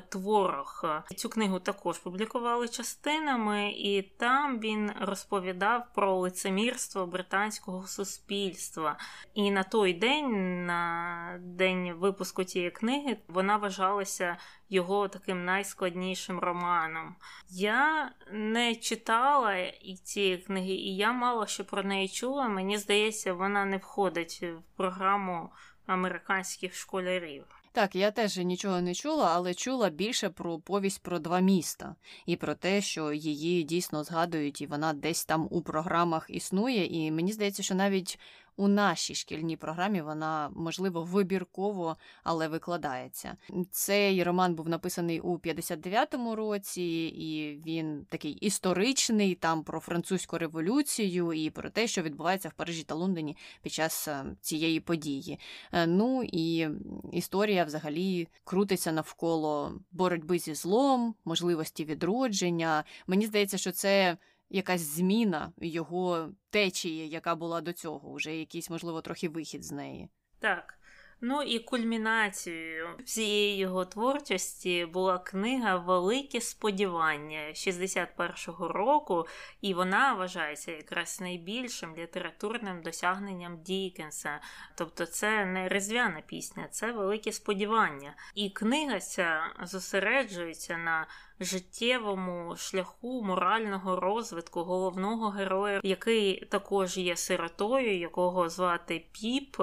[0.08, 0.84] творах.
[1.16, 8.98] Цю книгу також публікували частинами, і там він розповідав про лицемірство британського суспільства.
[9.34, 14.36] І на той день, на день випуску цієї книги, вона вважалася
[14.70, 17.16] його таким найскладнішим романом.
[17.50, 22.48] Я не читала і цієї книги, і я мало що про неї чула.
[22.48, 25.50] Мені здається, вона не входить в програму
[25.86, 27.44] американських школярів.
[27.72, 31.94] Так, я теж нічого не чула, але чула більше про повість про два міста
[32.26, 36.86] і про те, що її дійсно згадують, і вона десь там у програмах існує.
[36.86, 38.18] І мені здається, що навіть
[38.56, 43.36] у нашій шкільній програмі вона, можливо, вибірково, але викладається.
[43.70, 46.82] Цей роман був написаний у 59-му році,
[47.16, 52.82] і він такий історичний, там про французьку революцію і про те, що відбувається в Парижі
[52.82, 55.38] та Лондоні під час е, цієї події.
[55.72, 56.68] Е, ну і
[57.12, 62.84] історія взагалі крутиться навколо боротьби зі злом, можливості відродження.
[63.06, 64.16] Мені здається, що це
[64.50, 70.08] якась зміна його течії, яка була до цього, вже якийсь, можливо, трохи вихід з неї.
[70.38, 70.79] Так.
[71.22, 79.26] Ну і кульмінацією всієї його творчості була книга Великі сподівання 61-го року,
[79.60, 84.40] і вона вважається якраз найбільшим літературним досягненням Дікенса.
[84.74, 88.14] Тобто це не резв'яна пісня, це великі сподівання.
[88.34, 91.06] І книга ця зосереджується на
[91.40, 99.56] життєвому шляху морального розвитку головного героя, який також є сиротою, якого звати Піп.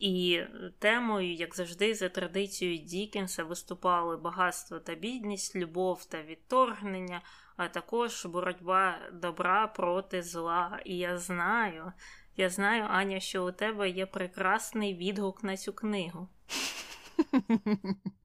[0.00, 0.42] І
[0.78, 7.22] темою, як завжди, за традицією Дікенса виступали багатство та бідність, любов та відторгнення,
[7.56, 10.80] а також боротьба добра проти зла.
[10.84, 11.92] І я знаю,
[12.36, 16.28] я знаю, Аня, що у тебе є прекрасний відгук на цю книгу.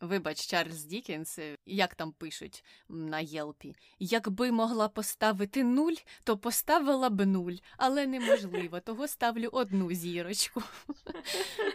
[0.00, 3.76] Вибач, Чарльз Дікенс, е, як там пишуть на Єлпі.
[3.98, 10.62] Якби могла поставити нуль, то поставила б нуль, але неможливо, того ставлю одну зірочку.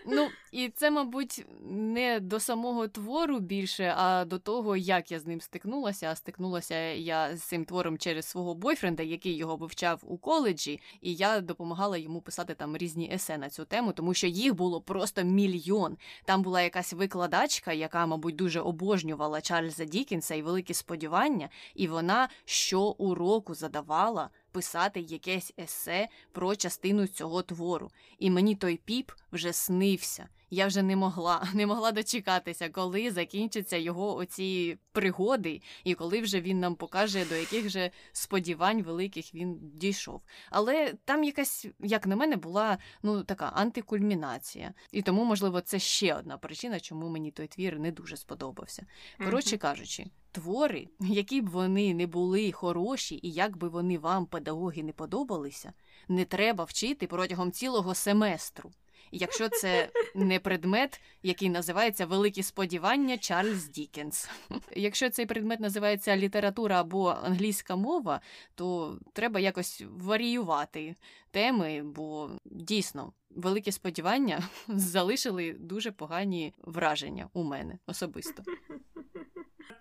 [0.06, 5.26] Ну, і це, мабуть, не до самого твору більше, а до того, як я з
[5.26, 6.08] ним стикнулася.
[6.12, 11.16] А стикнулася я з цим твором через свого бойфренда, який його вивчав у коледжі, і
[11.16, 15.24] я допомагала йому писати там різні есе на цю тему, тому що їх було просто
[15.24, 15.98] мільйон.
[16.26, 22.30] Там була якась викладачка, яка мабуть, дуже обожнювала Чарльза Дікінса і великі сподівання, і вона
[22.46, 27.92] щоуроку задавала писати якесь есе про частину цього твору.
[28.20, 30.28] І мені той піп вже снився.
[30.54, 36.42] Я вже не могла, не могла дочекатися, коли закінчаться його оці пригоди, і коли вже
[36.42, 40.22] він нам покаже, до яких же сподівань великих він дійшов.
[40.50, 44.74] Але там якась, як на мене, була ну така антикульмінація.
[44.92, 48.86] І тому, можливо, це ще одна причина, чому мені той твір не дуже сподобався.
[49.18, 50.06] Коротше кажучи.
[50.32, 55.74] Твори, які б вони не були хороші, і як би вони вам, педагоги, не подобалися,
[56.08, 58.72] не треба вчити протягом цілого семестру.
[59.12, 64.30] Якщо це не предмет, який називається Великі сподівання Чарльз Дікенс.
[64.76, 68.22] Якщо цей предмет називається література або англійська мова,
[68.56, 70.96] то треба якось варіювати
[71.32, 78.44] теми, бо дійсно великі сподівання залишили дуже погані враження у мене особисто.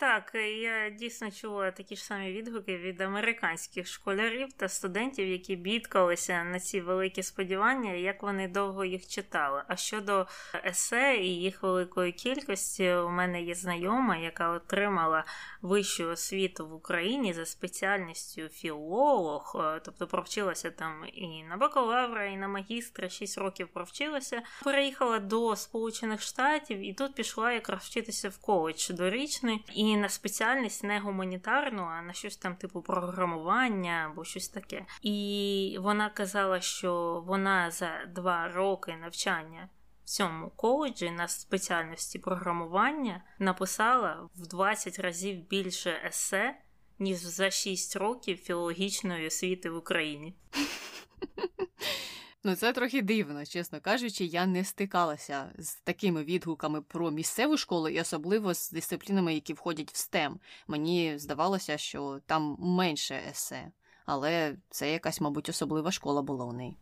[0.01, 6.45] Так, я дійсно чула такі ж самі відгуки від американських школярів та студентів, які бідкалися
[6.45, 9.63] на ці великі сподівання, як вони довго їх читали.
[9.69, 10.27] А щодо
[10.65, 15.25] есе і їх великої кількості, у мене є знайома, яка отримала
[15.63, 22.37] вищу освіту в Україні за спеціальністю філолог, е, тобто провчилася там і на бакалавра, і
[22.37, 24.43] на магістра, 6 років провчилася.
[24.65, 29.65] Переїхала до Сполучених Штатів і тут пішла якраз вчитися в коледж дорічний.
[29.75, 34.87] І на спеціальність не гуманітарну, а на щось там, типу, програмування або щось таке.
[35.03, 39.69] І вона казала, що вона за два роки навчання
[40.05, 46.59] в цьому коледжі на спеціальності програмування написала в 20 разів більше есе,
[46.99, 50.35] ніж за 6 років філологічної освіти в Україні.
[52.45, 57.89] Ну, це трохи дивно, чесно кажучи, я не стикалася з такими відгуками про місцеву школу
[57.89, 60.35] і особливо з дисциплінами, які входять в STEM.
[60.69, 63.73] Мені здавалося, що там менше есе,
[64.07, 66.77] але це якась, мабуть, особлива школа була у неї.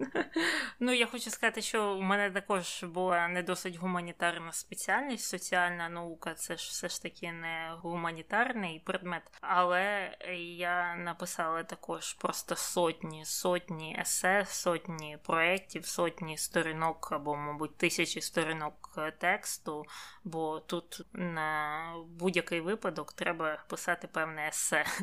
[0.80, 6.34] Ну, я хочу сказати, що у мене також була не досить гуманітарна спеціальність, соціальна наука
[6.34, 9.22] це ж все ж таки не гуманітарний предмет.
[9.40, 10.16] Але
[10.56, 18.98] я написала також просто сотні, сотні есе, сотні проєктів, сотні сторінок або, мабуть, тисячі сторінок
[19.18, 19.84] тексту,
[20.24, 24.84] бо тут на будь-який випадок треба писати певне есе.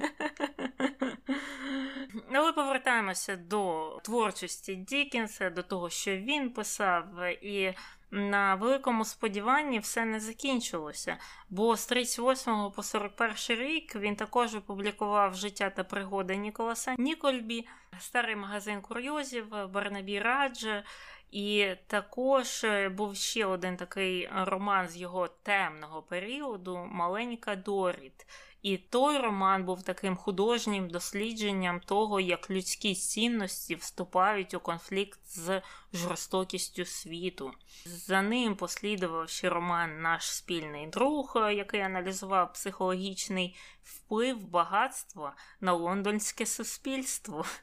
[2.34, 7.06] Але повертаємося до творчості Дікінса, до того, що він писав,
[7.42, 7.74] і
[8.12, 11.18] на великому сподіванні все не закінчилося.
[11.50, 17.68] Бо з 38 по 41 рік він також опублікував життя та пригоди Ніколаса Нікольбі,
[18.00, 20.84] старий магазин курйозів, Барнабі Раджа.
[21.32, 28.28] І також був ще один такий роман з його темного періоду Маленька Доріт.
[28.68, 35.62] І той роман був таким художнім дослідженням того, як людські цінності вступають у конфлікт з
[35.94, 37.52] жорстокістю світу.
[37.86, 46.46] За ним послідував ще роман Наш спільний друг, який аналізував психологічний вплив багатства на лондонське
[46.46, 47.46] суспільство.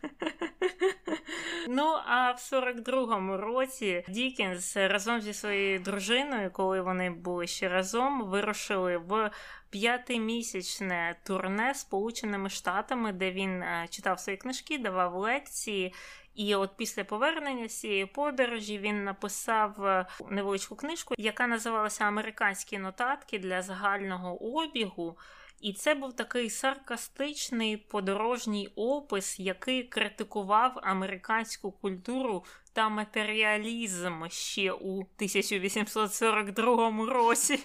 [1.68, 8.25] Ну, а в 42-му році Дікінс разом зі своєю дружиною, коли вони були ще разом,
[8.25, 9.31] вирушили в
[9.70, 15.95] п'ятимісячне турне Сполученими Штатами, де він е, читав свої книжки, давав лекції.
[16.35, 23.39] І от після повернення цієї подорожі він написав е, невеличку книжку, яка називалася Американські нотатки
[23.39, 25.18] для загального обігу.
[25.61, 35.01] І це був такий саркастичний подорожній опис, який критикував американську культуру та матеріалізм ще у
[35.01, 37.61] 1842 році.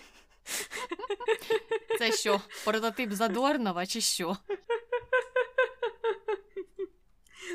[2.00, 4.38] Це що, прототип Задорнова, чи що?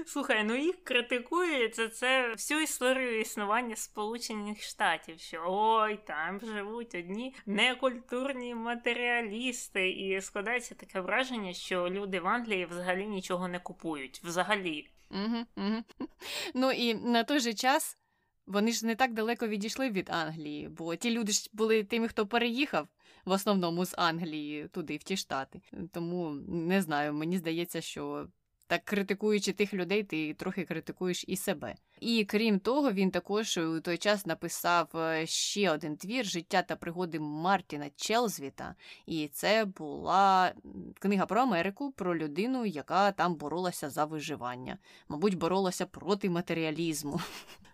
[0.06, 6.94] Слухай, ну їх критикують за це всю історію існування Сполучених Штатів, що ой, там живуть
[6.94, 14.20] одні некультурні матеріалісти, і складається таке враження, що люди в Англії взагалі нічого не купують.
[14.24, 14.88] Взагалі.
[16.54, 17.98] Ну і на той же час
[18.46, 22.26] вони ж не так далеко відійшли від Англії, бо ті люди ж були тими, хто
[22.26, 22.88] переїхав
[23.24, 25.60] в основному з Англії туди, в ті штати.
[25.92, 28.28] Тому не знаю, мені здається, що.
[28.66, 31.74] Так, критикуючи тих людей, ти трохи критикуєш і себе.
[32.00, 36.76] І крім того, він також у той час написав е, ще один твір Життя та
[36.76, 38.74] пригоди Мартіна Челзвіта.
[39.06, 40.52] І це була
[40.98, 44.78] книга про Америку, про людину, яка там боролася за виживання.
[45.08, 47.20] Мабуть, боролася проти матеріалізму.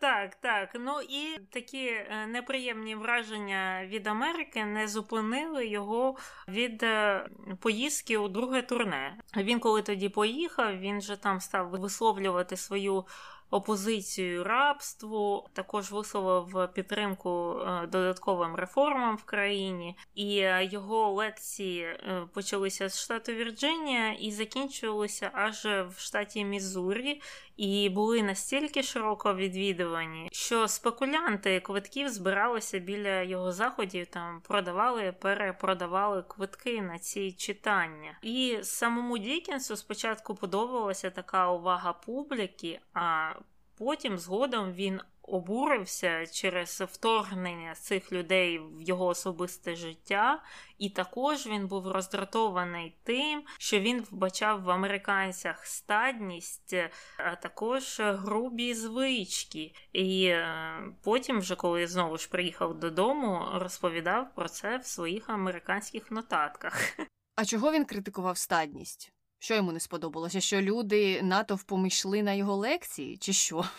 [0.00, 0.70] Так, так.
[0.74, 6.16] Ну і такі е, неприємні враження від Америки не зупинили його
[6.48, 7.26] від е,
[7.60, 9.16] поїздки у друге турне.
[9.36, 13.04] Він, коли тоді поїхав, він же там став висловлювати свою
[13.50, 22.26] опозицію рабству, також висловив підтримку е, додатковим реформам в країні, і е, його лекції е,
[22.34, 27.20] почалися з штату Вірджинія і закінчувалися аж в штаті Мізурі.
[27.56, 36.22] І були настільки широко відвідувані, що спекулянти квитків збиралися біля його заходів, там продавали, перепродавали
[36.22, 38.18] квитки на ці читання.
[38.22, 43.30] І самому Дікінсу спочатку подобалася така увага публіки, а
[43.78, 50.42] потім згодом він обурився через вторгнення цих людей в його особисте життя,
[50.78, 56.74] і також він був роздратований тим, що він вбачав в американцях стадність,
[57.18, 59.72] а також грубі звички.
[59.92, 66.10] І е, потім, вже коли знову ж приїхав додому, розповідав про це в своїх американських
[66.10, 66.98] нотатках.
[67.36, 69.15] А чого він критикував стадність?
[69.38, 70.40] Що йому не сподобалося?
[70.40, 73.64] Що люди натовпом йшли на його лекції, чи що?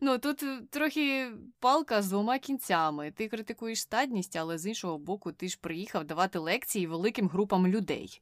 [0.00, 3.10] Ну тут е, трохи палка з двома кінцями.
[3.10, 8.20] Ти критикуєш стадність, але з іншого боку, ти ж приїхав давати лекції великим групам людей.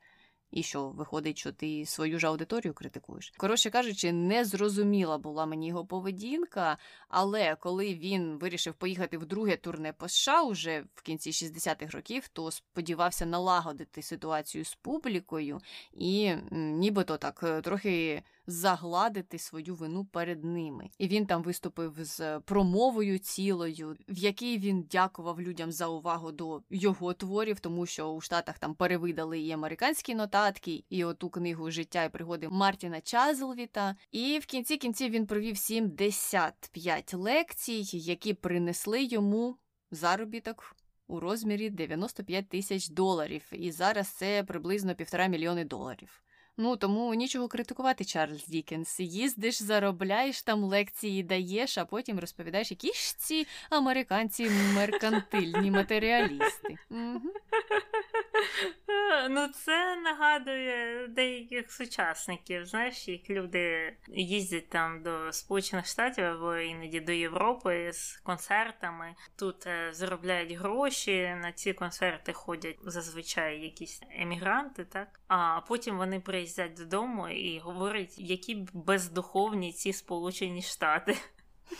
[0.51, 3.32] І що, виходить, що ти свою ж аудиторію критикуєш?
[3.36, 6.78] Коротше кажучи, незрозуміла була мені його поведінка,
[7.09, 12.28] але коли він вирішив поїхати в друге турне по США уже в кінці 60-х років,
[12.28, 15.61] то сподівався налагодити ситуацію з публікою
[15.92, 20.90] і нібито так е, трохи загладити свою вину перед ними.
[20.99, 26.62] І він там виступив з промовою цілою, в якій він дякував людям за увагу до
[26.70, 32.05] його творів, тому що у Штатах там перевидали і американські нотатки, і оту книгу життя
[32.05, 33.96] і пригоди Мартіна Чазлвіта.
[34.11, 39.57] І в кінці кінців він провів 75 лекцій, які принесли йому
[39.90, 40.76] заробіток
[41.07, 46.22] у розмірі 95 тисяч доларів, і зараз це приблизно півтора мільйони доларів.
[46.61, 49.01] Ну тому нічого критикувати, Чарльз Дікенс.
[49.01, 56.77] Їздиш, заробляєш, там лекції, даєш, а потім розповідаєш, які ж ці американці меркантильні матеріалісти.
[56.91, 57.33] Угу.
[59.31, 62.67] Ну, це нагадує деяких сучасників.
[62.67, 69.15] Знаєш, як люди їздять там до Сполучених Штатів або іноді до Європи з концертами.
[69.37, 75.21] Тут е, заробляють гроші, на ці концерти ходять зазвичай якісь емігранти, так?
[75.29, 81.16] А потім вони приїздять додому і говорить, які бездуховні ці Сполучені Штати.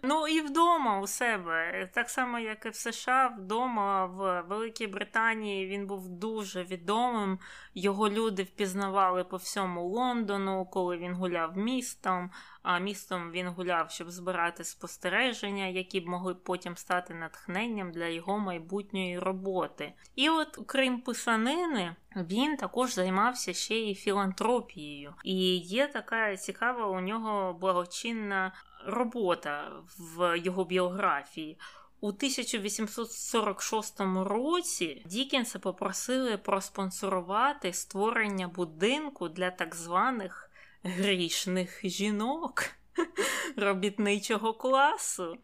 [0.03, 5.67] Ну і вдома у себе, так само, як і в США, вдома в Великій Британії
[5.67, 7.39] він був дуже відомим.
[7.73, 12.31] Його люди впізнавали по всьому Лондону, коли він гуляв містом.
[12.63, 18.39] А містом він гуляв, щоб збирати спостереження, які б могли потім стати натхненням для його
[18.39, 19.93] майбутньої роботи.
[20.15, 25.13] І от, крім писанини, він також займався ще й філантропією.
[25.23, 28.51] І є така цікава у нього благочинна
[28.85, 31.57] робота в його біографії.
[32.01, 40.49] У 1846 році Дікенса попросили проспонсорувати створення будинку для так званих
[40.83, 42.63] грішних жінок
[43.57, 45.37] робітничого класу.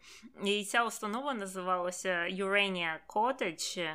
[0.44, 3.94] І ця установа називалася Urania Cottage,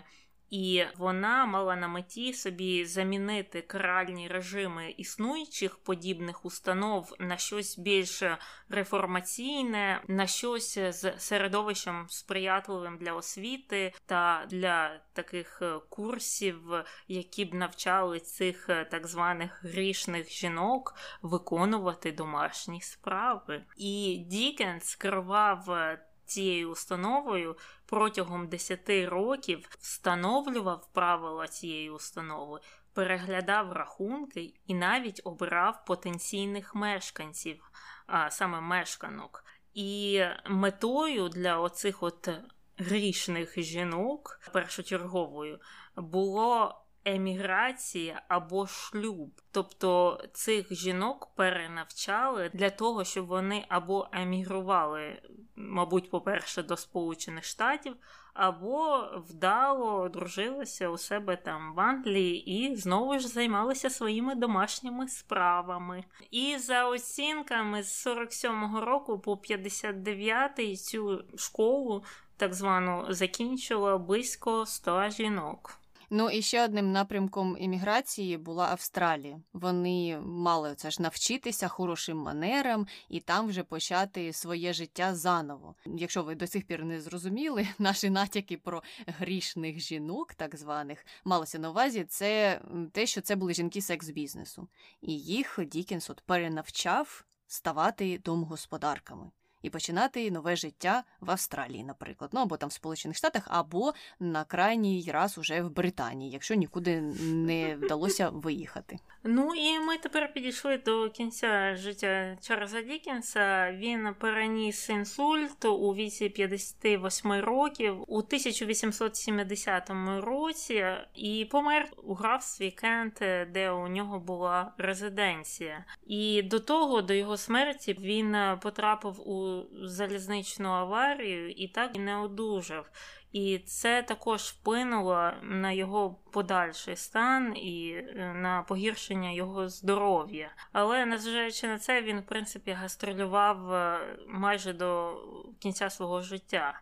[0.53, 8.23] і вона мала на меті собі замінити каральні режими існуючих подібних установ на щось більш
[8.69, 16.61] реформаційне, на щось з середовищем сприятливим для освіти та для таких курсів,
[17.07, 23.63] які б навчали цих так званих грішних жінок виконувати домашні справи.
[23.77, 27.57] І Дікенс керував цією установою
[27.93, 32.59] протягом 10 років встановлював правила цієї установи,
[32.93, 37.71] переглядав рахунки і навіть обирав потенційних мешканців,
[38.07, 39.45] а саме мешканок.
[39.73, 42.29] І метою для оцих от
[42.77, 45.59] грішних жінок першочерговою
[45.95, 49.29] було еміграція або шлюб.
[49.51, 55.21] Тобто цих жінок перенавчали для того, щоб вони або емігрували,
[55.55, 57.95] мабуть, по-перше, до Сполучених Штатів,
[58.33, 66.03] або вдало дружилися у себе там в Англії і знову ж займалися своїми домашніми справами.
[66.31, 72.03] І за оцінками з 47-го року по 59-й цю школу
[72.37, 75.82] так звану закінчила близько 100 жінок.
[76.15, 79.41] Ну і ще одним напрямком імміграції була Австралія.
[79.53, 85.75] Вони мали це ж навчитися хорошим манерам і там вже почати своє життя заново.
[85.85, 91.59] Якщо ви до сих пір не зрозуміли, наші натяки про грішних жінок, так званих, малося
[91.59, 92.61] на увазі, це
[92.91, 94.67] те, що це були жінки секс-бізнесу,
[95.01, 99.31] і їх Дікенс от перенавчав ставати домогосподарками
[99.63, 104.43] і починати нове життя в Австралії, наприклад, ну або там в Сполучених Штатах, або на
[104.43, 108.99] крайній раз уже в Британії, якщо нікуди не вдалося виїхати.
[109.23, 113.71] Ну і ми тепер підійшли до кінця життя Чарльза Дікенса.
[113.71, 120.85] Він переніс інсульт у віці 58 років у 1870 році
[121.15, 123.15] і помер у графстві Кент,
[123.51, 125.85] де у нього була резиденція.
[126.07, 129.52] І до того, до його смерті, він потрапив у
[129.83, 132.89] залізничну аварію і так і не одужав.
[133.33, 140.51] І це також вплинуло на його подальший стан і е, на погіршення його здоров'я.
[140.71, 145.17] Але незважаючи на це, він в принципі гастролював е, майже до
[145.59, 146.79] кінця свого життя.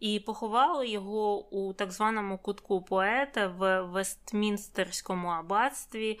[0.00, 6.20] І поховали його у так званому кутку поета в Вестмінстерському аббатстві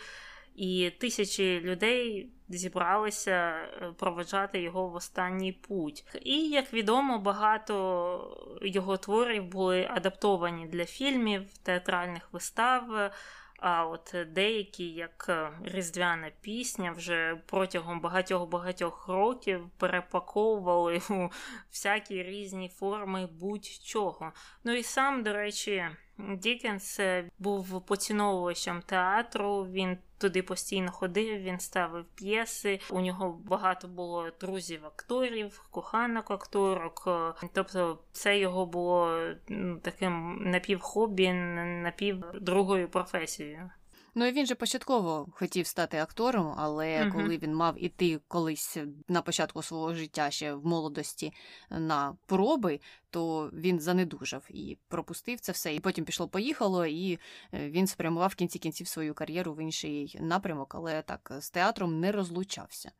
[0.54, 6.04] і тисячі людей зібралися е, проведжати його в останній путь.
[6.22, 13.10] І, як відомо, багато його творів були адаптовані для фільмів, театральних вистав.
[13.58, 21.28] А от деякі, як е, різдвяна пісня, вже протягом багатьох-багатьох років перепаковували у
[21.70, 24.32] всякі різні форми будь-чого.
[24.64, 25.84] Ну і сам, до речі,
[26.18, 29.64] Дікенс е, був поціновувачем театру.
[29.64, 32.80] Він туди постійно ходив, він ставив п'єси.
[32.90, 37.04] У нього багато було друзів-акторів, коханок акторок.
[37.06, 43.70] Е, тобто, це його було ну, таким напівхобі, напівдругою професією.
[44.14, 48.78] Ну і він же початково хотів стати актором, але uh коли він мав іти колись
[49.08, 51.32] на початку свого життя ще в молодості
[51.70, 55.74] на проби, то він занедужав і пропустив це все.
[55.74, 57.18] І потім пішло, поїхало, і
[57.52, 62.00] е, він спрямував в кінці кінців свою кар'єру в інший напрямок, але так з театром
[62.00, 62.92] не розлучався.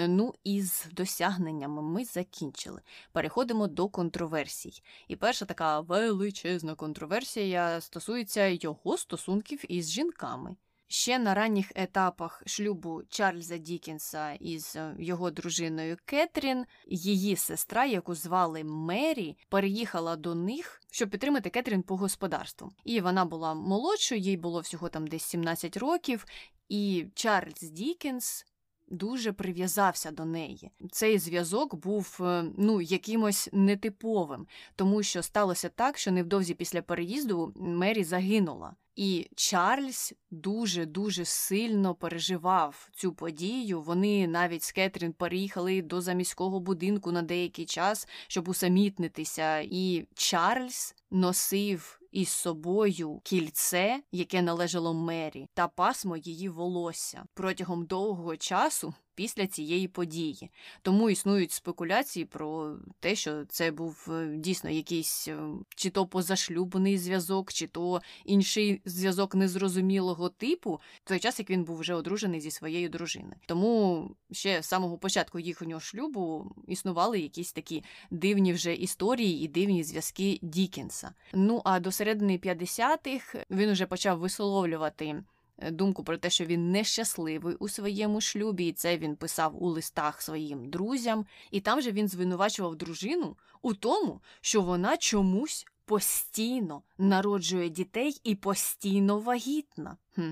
[0.00, 2.80] Е, ну і з досягненнями ми закінчили.
[3.12, 4.82] Переходимо до контроверсій.
[5.08, 10.56] І перша така величезна контроверсія стосується його стосунків із жінками.
[10.88, 18.14] Ще на ранніх етапах шлюбу Чарльза Дікенса із е, його дружиною Кетрін, її сестра, яку
[18.14, 22.72] звали Мері, переїхала до них, щоб підтримати Кетрін по господарству.
[22.84, 26.26] І вона була молодшою, їй було всього там десь 17 років.
[26.68, 28.46] І Чарльз Дікенс
[28.90, 30.70] дуже прив'язався до неї.
[30.90, 37.52] Цей зв'язок був е, ну якимось нетиповим, тому що сталося так, що невдовзі після переїзду
[37.56, 38.74] Мері загинула.
[38.96, 43.82] І Чарльз дуже дуже сильно переживав цю подію.
[43.82, 49.58] Вони навіть з Кетрін переїхали до заміського будинку на деякий час, щоб усамітнитися.
[49.58, 57.24] І Чарльз носив із собою кільце, яке належало Мері, та пасмо її волосся.
[57.34, 60.50] Протягом довгого часу після цієї події.
[60.82, 65.38] Тому існують спекуляції про те, що це був е, дійсно якийсь е,
[65.76, 71.64] чи то позашлюбний зв'язок, чи то інший зв'язок незрозумілого типу, в той час як він
[71.64, 73.34] був вже одружений зі своєю дружиною.
[73.46, 79.84] Тому ще з самого початку їхнього шлюбу існували якісь такі дивні вже історії і дивні
[79.84, 81.12] зв'язки Дікенса.
[81.32, 85.22] Ну а до середини 50-х він уже почав висловлювати.
[85.60, 89.68] Е, думку про те, що він нещасливий у своєму шлюбі, і це він писав у
[89.68, 91.26] листах своїм друзям.
[91.50, 98.34] І там же він звинувачував дружину у тому, що вона чомусь постійно народжує дітей і
[98.34, 99.96] постійно вагітна.
[100.14, 100.30] Хм,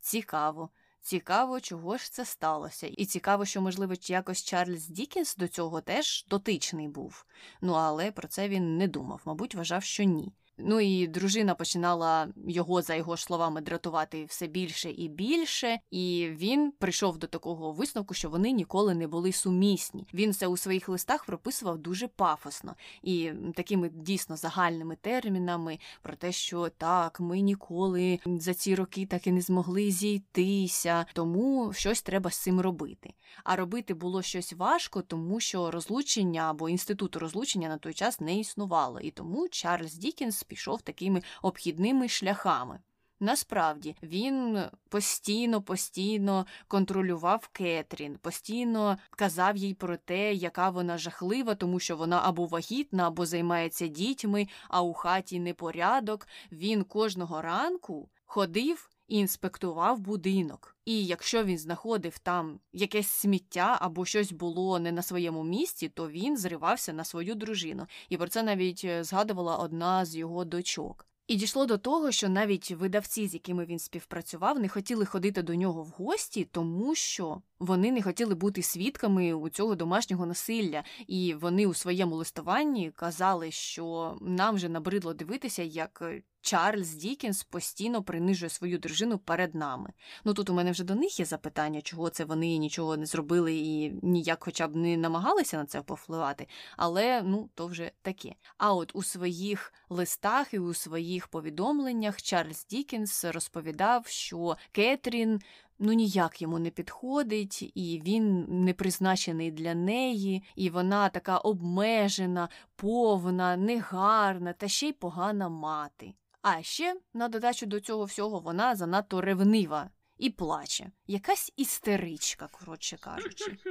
[0.00, 0.70] Цікаво.
[1.00, 6.26] Цікаво, чого ж це сталося, і цікаво, що, можливо, якось Чарльз Дікенс до цього теж
[6.28, 7.24] дотичний був.
[7.60, 10.32] Ну але про це він не думав, мабуть, вважав, що ні.
[10.58, 16.72] Ну і дружина починала його, за його словами, дратувати все більше і більше, і він
[16.78, 20.06] прийшов до такого висновку, що вони ніколи не були сумісні.
[20.14, 26.32] Він це у своїх листах прописував дуже пафосно і такими дійсно загальними термінами про те,
[26.32, 32.30] що так, ми ніколи за ці роки так і не змогли зійтися, тому щось треба
[32.30, 33.14] з цим робити.
[33.44, 38.38] А робити було щось важко, тому що розлучення або інституту розлучення на той час не
[38.38, 42.78] існувало, і тому Чарльз Дікінс пішов такими обхідними шляхами.
[43.20, 51.80] Насправді він постійно, постійно контролював Кетрін, постійно казав їй про те, яка вона жахлива, тому
[51.80, 56.28] що вона або вагітна, або займається дітьми, а у хаті непорядок.
[56.52, 60.76] Він кожного ранку ходив інспектував будинок.
[60.84, 66.08] І якщо він знаходив там якесь сміття або щось було не на своєму місці, то
[66.08, 67.86] він зривався на свою дружину.
[68.08, 71.06] І про це навіть е, згадувала одна з його дочок.
[71.26, 75.54] І дійшло до того, що навіть видавці, з якими він співпрацював, не хотіли ходити до
[75.54, 81.34] нього в гості, тому що вони не хотіли бути свідками у цього домашнього насилля, і
[81.34, 88.02] вони у своєму листуванні казали, що нам вже набридло дивитися, як е, Чарльз Дікенс постійно
[88.02, 89.92] принижує свою дружину перед нами.
[90.24, 93.54] Ну тут у мене вже до них є запитання, чого це вони нічого не зробили
[93.54, 98.34] і ніяк, хоча б не намагалися на це повпливати, але ну то вже таке.
[98.58, 105.40] А от у своїх листах і у своїх повідомленнях Чарльз Дікенс розповідав, що Кетрін
[105.78, 112.48] ну ніяк йому не підходить, і він не призначений для неї, і вона така обмежена,
[112.76, 116.14] повна, негарна та ще й погана мати.
[116.42, 120.90] А ще, на додачу до цього всього, вона занадто ревнива і плаче.
[121.06, 123.56] Якась істеричка, коротше кажучи.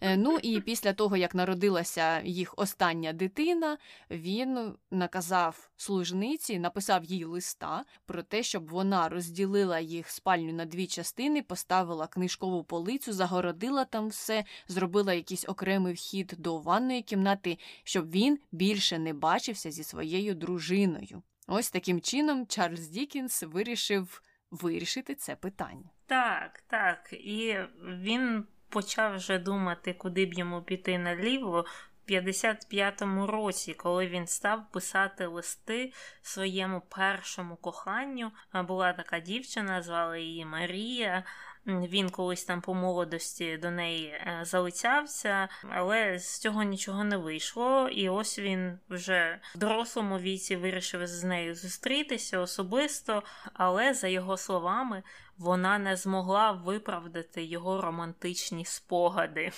[0.00, 3.78] Е, ну і після того, як народилася їх остання дитина,
[4.10, 10.86] він наказав служниці, написав їй листа про те, щоб вона розділила їх спальню на дві
[10.86, 18.10] частини, поставила книжкову полицю, загородила там все, зробила якийсь окремий вхід до ванної кімнати, щоб
[18.10, 21.22] він більше не бачився зі своєю дружиною.
[21.46, 24.22] Ось таким чином Чарльз Дікінс вирішив
[24.52, 25.90] вирішити це питання.
[26.06, 27.12] Так, так.
[27.12, 31.64] І він почав вже думати, куди б йому піти наліво,
[32.08, 35.92] 55-му році, коли він став писати листи
[36.22, 38.30] своєму першому коханню.
[38.54, 41.24] Була така дівчина, звали її Марія.
[41.66, 47.88] Він колись там по молодості до неї е, залицявся, але з цього нічого не вийшло.
[47.88, 54.36] І ось він вже в дорослому віці вирішив з нею зустрітися особисто, але за його
[54.36, 55.02] словами,
[55.38, 59.52] вона не змогла виправдати його романтичні спогади.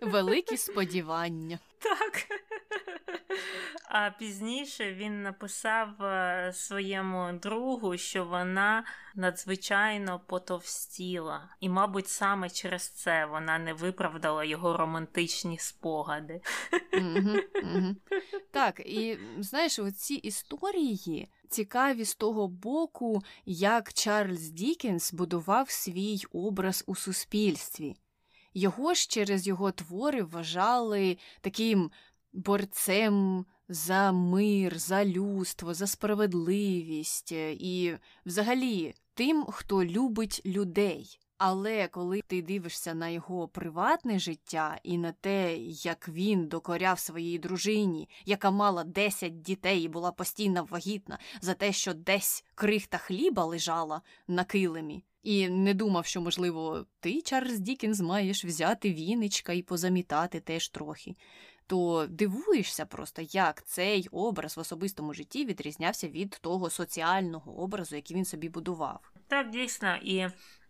[0.00, 1.58] Великі сподівання.
[1.78, 2.26] Так.
[3.88, 12.88] А пізніше він написав е, своєму другу, що вона надзвичайно потовстіла, і, мабуть, саме через
[12.88, 16.40] це вона не виправдала його романтичні спогади.
[18.50, 26.84] Так, і знаєш, оці історії цікаві з того боку, як Чарльз Дікенс будував свій образ
[26.86, 27.96] у суспільстві.
[28.54, 31.90] Його ж через його твори вважали таким
[32.34, 41.18] борцем за мир, за людство, за справедливість і, взагалі, тим, хто любить людей.
[41.38, 47.38] Але коли ти дивишся на його приватне життя і на те, як він докоряв своїй
[47.38, 53.44] дружині, яка мала 10 дітей і була постійно вагітна за те, що десь крихта хліба
[53.44, 59.62] лежала на килимі, і не думав, що, можливо, ти, Чарльз Дікінс, маєш взяти віничка і
[59.62, 61.14] позамітати теж трохи,
[61.66, 68.16] то дивуєшся просто, як цей образ в особистому житті відрізнявся від того соціального образу, який
[68.16, 69.12] він собі будував.
[69.28, 70.28] Так, дійсно, і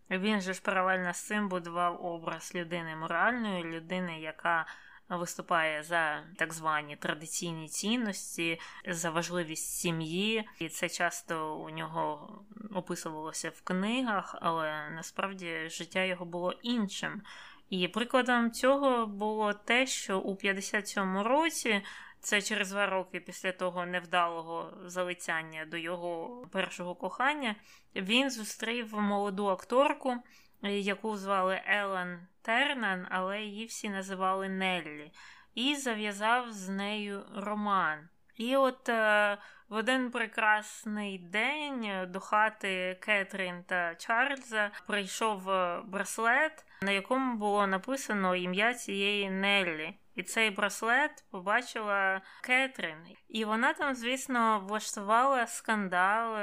[0.09, 4.65] він же ж паралельно з цим будував образ людини моральної, людини, яка
[5.09, 12.29] виступає за так звані традиційні цінності, за важливість сім'ї, і це часто у нього
[12.73, 17.21] описувалося в книгах, але насправді життя його було іншим.
[17.69, 21.81] І прикладом цього було те, що у 57-му році.
[22.19, 27.55] Це через два роки після того невдалого залицяння до його першого кохання
[27.95, 30.15] він зустрів молоду акторку,
[30.61, 35.11] яку звали Елен Тернан, але її всі називали Неллі,
[35.55, 38.09] і зав'язав з нею роман.
[38.35, 39.37] І от е,
[39.69, 47.67] в один прекрасний день до хати Кетрін та Чарльза прийшов е, браслет, на якому було
[47.67, 49.97] написано ім'я цієї Неллі.
[50.15, 52.97] І цей браслет побачила Кетрін.
[53.29, 56.37] І вона там, звісно, влаштувала скандал,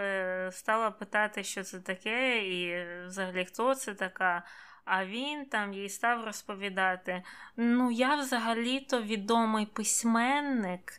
[0.50, 4.42] стала питати, що це таке, і взагалі хто це така.
[4.84, 7.22] А він там їй став розповідати:
[7.56, 10.92] ну, я взагалі-то відомий письменник,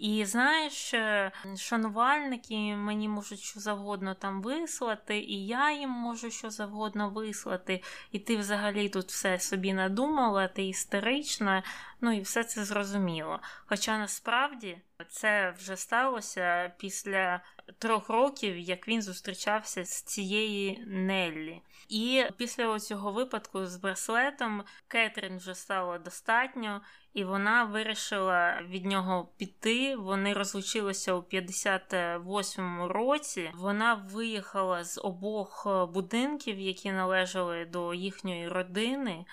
[0.00, 6.50] і знаєш, е, шанувальники мені можуть що завгодно там вислати, і я їм можу що
[6.50, 7.82] завгодно вислати,
[8.12, 11.62] і ти взагалі тут все собі надумала, ти істерична,
[12.00, 13.40] ну і все це зрозуміло.
[13.66, 14.78] Хоча насправді
[15.08, 17.40] це вже сталося після
[17.78, 21.62] трьох років, як він зустрічався з цією Неллі.
[21.88, 26.80] І після цього випадку з браслетом Кетрін вже стало достатньо,
[27.14, 29.96] і вона вирішила від нього піти.
[29.96, 33.50] Вони розлучилися у 58-му році.
[33.54, 39.24] Вона виїхала з обох будинків, які належали до їхньої родини.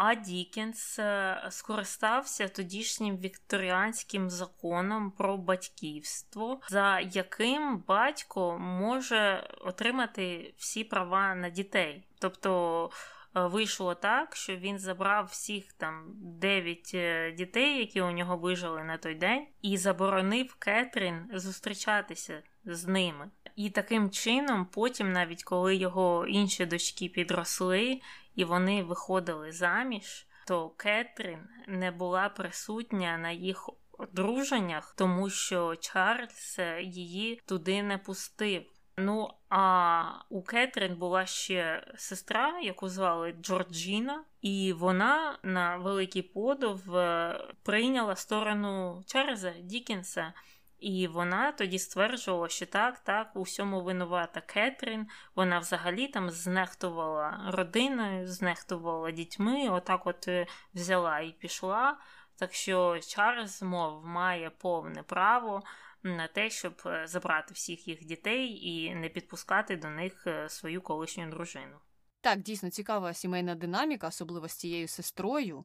[0.00, 10.84] А Дікенс е, скористався тодішнім вікторіанським законом про батьківство, за яким батько може отримати всі
[10.84, 12.04] права на дітей.
[12.18, 12.90] Тобто
[13.34, 18.98] вийшло так, що він забрав всіх там дев'ять е, дітей, які у нього вижили на
[18.98, 23.30] той день, і заборонив Кетрін зустрічатися з ними.
[23.56, 28.00] І таким чином, потім, навіть коли його інші дочки підросли
[28.34, 36.60] і вони виходили заміж, то Кетрін не була присутня на їх одруженнях, тому що Чарльз
[36.80, 38.62] її туди не пустив.
[39.00, 46.96] Ну, а у Кетрін була ще сестра, яку звали Джорджіна, і вона на великий подов
[46.96, 50.32] е, прийняла сторону Чарльза Дікінса.
[50.78, 55.06] І вона тоді стверджувала, що так, так, у всьому винувата Кетрін.
[55.34, 61.96] Вона взагалі там знехтувала родиною, знехтувала дітьми, отак от е, взяла і пішла.
[62.36, 65.62] Так що Чарльз, мов, має повне право
[66.02, 70.82] на те, щоб е, забрати всіх їх дітей і не підпускати до них е, свою
[70.82, 71.76] колишню дружину.
[72.20, 75.64] Так, дійсно цікава сімейна динаміка, особливо з цією сестрою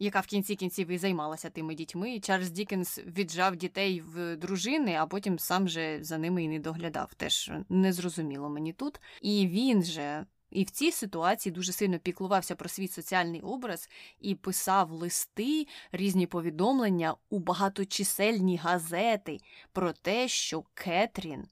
[0.00, 2.20] яка в кінці кінців і займалася тими дітьми.
[2.20, 7.14] Чарльз Дікенс віджав дітей в дружини, а потім сам же за ними і не доглядав.
[7.14, 9.00] Теж незрозуміло мені тут.
[9.22, 10.26] І він же.
[10.50, 13.88] І в цій ситуації дуже сильно піклувався про свій соціальний образ
[14.20, 19.40] і писав листи, різні повідомлення у багаточисельні газети
[19.72, 21.48] про те, що Кетрін,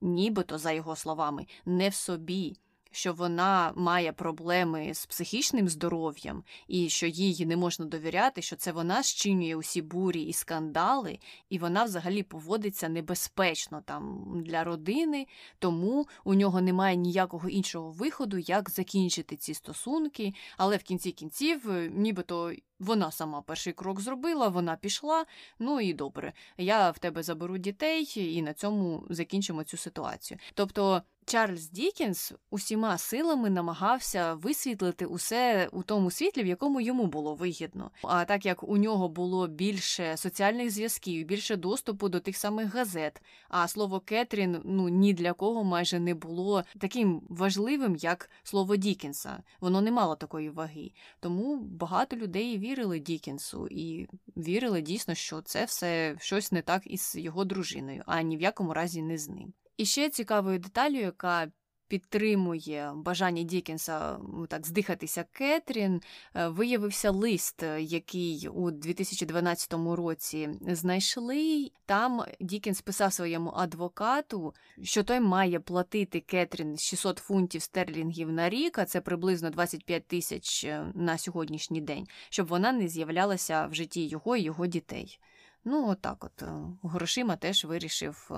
[0.00, 2.56] нібито, за його словами, не в собі
[2.90, 8.72] що вона має проблеми з психічним здоров'ям і що їй не можна довіряти, що це
[8.72, 11.18] вона зчинює усі бурі і скандали,
[11.48, 15.26] і вона взагалі поводиться небезпечно там для родини,
[15.58, 20.34] тому у нього немає ніякого іншого виходу, як закінчити ці стосунки.
[20.56, 25.26] Але в кінці кінців, нібито вона сама перший крок зробила, вона пішла.
[25.58, 30.38] Ну і добре, я в тебе заберу дітей, і на цьому закінчимо цю ситуацію.
[30.54, 31.02] Тобто.
[31.28, 37.90] Чарльз Дікінс усіма силами намагався висвітлити усе у тому світлі, в якому йому було вигідно.
[38.02, 43.22] А так як у нього було більше соціальних зв'язків, більше доступу до тих самих газет,
[43.48, 49.42] а слово Кетрін ну ні для кого майже не було таким важливим, як слово Дікінса.
[49.60, 50.90] Воно не мало такої ваги.
[51.20, 57.16] Тому багато людей вірили Дікенсу і вірили дійсно, що це все щось не так із
[57.16, 59.52] його дружиною, а ні в якому разі не з ним.
[59.76, 61.52] І ще цікавою деталю, яка
[61.88, 64.18] підтримує бажання Дікенса
[64.48, 66.02] так здихатися Кетрін,
[66.34, 71.70] е, виявився лист, е, який у 2012 році знайшли.
[71.86, 78.78] Там Дікенс писав своєму адвокату, що той має платити Кетрін 600 фунтів стерлінгів на рік,
[78.78, 84.06] а це приблизно 25 тисяч е, на сьогоднішній день, щоб вона не з'являлася в житті
[84.06, 85.18] його і його дітей.
[85.64, 86.42] Ну, отак, от
[86.82, 88.30] грошима теж вирішив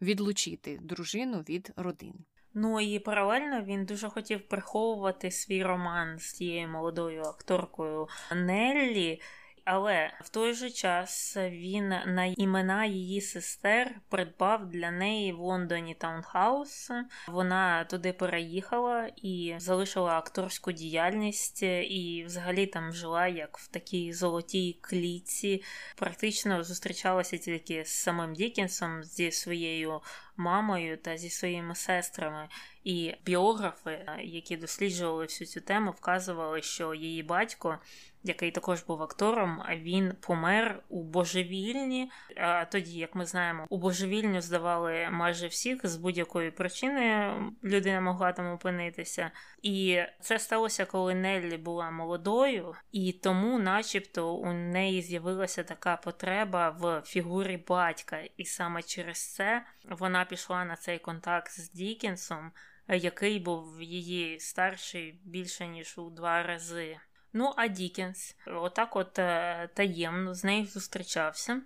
[0.00, 2.18] відлучити дружину від родини.
[2.54, 9.20] Ну і паралельно він дуже хотів приховувати свій роман з тією молодою акторкою Неллі.
[9.64, 15.94] Але в той же час він на імена її сестер придбав для неї в Лондоні
[15.94, 16.90] таунхаус.
[17.28, 24.78] Вона туди переїхала і залишила акторську діяльність, і взагалі там жила як в такій золотій
[24.80, 25.62] клітці.
[25.96, 30.00] Практично зустрічалася тільки з самим Дікінсом, зі своєю
[30.36, 32.48] мамою та зі своїми сестрами.
[32.84, 37.78] І біографи, які досліджували всю цю тему, вказували, що її батько
[38.24, 42.10] який також був актором, він помер у божевільні.
[42.36, 48.32] А тоді, як ми знаємо, у божевільню здавали майже всіх з будь-якої причини людина могла
[48.32, 49.30] там опинитися.
[49.62, 56.70] І це сталося, коли Неллі була молодою, і тому, начебто, у неї з'явилася така потреба
[56.70, 62.52] в фігурі батька, і саме через це вона пішла на цей контакт з Дікенсом,
[62.88, 66.98] який був її старший більше ніж у два рази.
[67.32, 71.62] Ну, а Дікенс, отак, от е, таємно з нею зустрічався,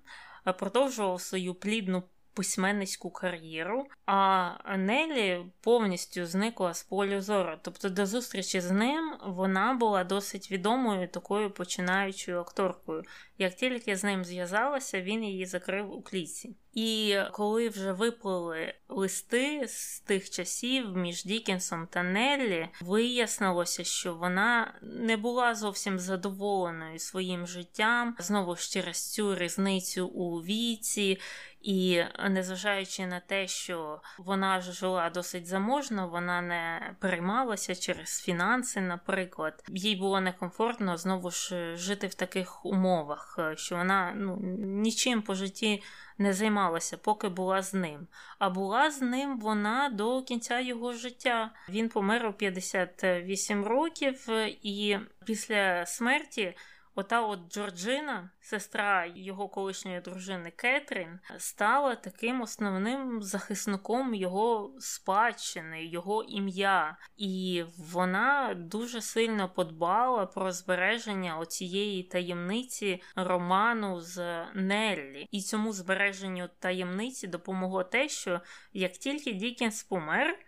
[0.47, 2.03] е, продовжував свою плідну
[2.37, 7.59] письменницьку кар'єру, а Неллі повністю зникла з полю зору.
[7.63, 13.03] Тобто до зустрічі з ним вона була досить відомою такою починаючою акторкою.
[13.39, 16.57] Як тільки з ним зв'язалася, він її закрив у клітці.
[16.77, 24.75] І коли вже виплили листи з тих часів між Дікінсом та Неллі, вияснилося, що вона
[24.83, 31.19] не була зовсім задоволеною своїм життям знову ж через цю різницю у віці.
[31.67, 39.65] І незважаючи на те, що вона жила досить заможно, вона не переймалася через фінанси, наприклад,
[39.69, 45.83] їй було некомфортно знову ж жити в таких умовах, що вона ну нічим по житті
[46.19, 48.07] не займалася, поки була з ним.
[48.39, 51.51] А була з ним вона до кінця його життя.
[51.69, 54.29] Він помер у 58 років,
[54.63, 56.55] і після смерті.
[56.99, 66.23] Ота от Джорджина, сестра його колишньої дружини Кетрін, стала таким основним захисником його спадщини, його
[66.23, 75.27] ім'я, і вона дуже сильно подбала про збереження оцієї таємниці роману з Неллі.
[75.31, 78.41] І цьому збереженню таємниці допомогло те, що
[78.73, 80.39] як тільки Дікенс помер.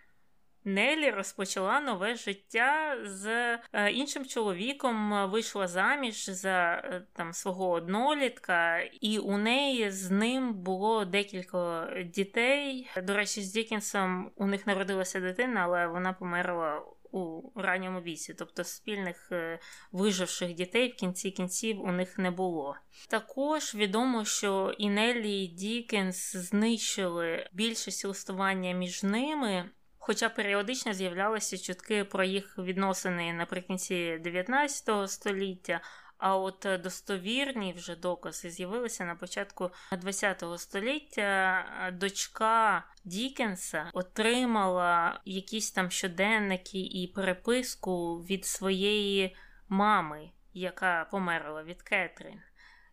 [0.63, 3.27] Неллі розпочала нове життя з
[3.73, 10.53] е, іншим чоловіком, вийшла заміж за е, там свого однолітка, і у неї з ним
[10.53, 12.89] було декілька дітей.
[13.03, 16.81] До речі, з Дікенсом у них народилася дитина, але вона померла.
[17.11, 19.59] У ранньому віці, тобто спільних е,
[19.91, 22.75] виживших дітей в кінці кінців у них не було.
[23.07, 29.69] Також відомо, що і Неллі і Дікенс знищили більшість листування між ними,
[30.09, 35.81] Хоча періодично з'являлися чутки про їх відносини наприкінці 19 століття,
[36.17, 41.63] А от е, достовірні вже докази з'явилися на початку ХХ століття.
[41.93, 49.35] Дочка Дікенса отримала якісь там щоденники і переписку від своєї
[49.67, 52.41] мами, яка померла від Кетрін.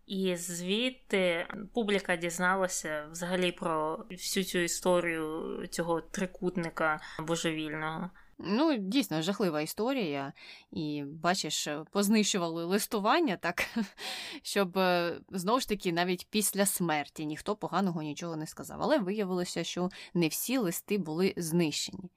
[0.06, 8.10] І звідти публіка дізналася взагалі про всю цю історію цього трикутника божевільного.
[8.38, 10.32] Ну, дійсно, жахлива історія,
[10.72, 13.68] і бачиш, познищували листування так,
[14.42, 18.82] щоб е, знову ж таки навіть після смерті ніхто поганого нічого не сказав.
[18.82, 22.10] Але виявилося, що не всі листи були знищені.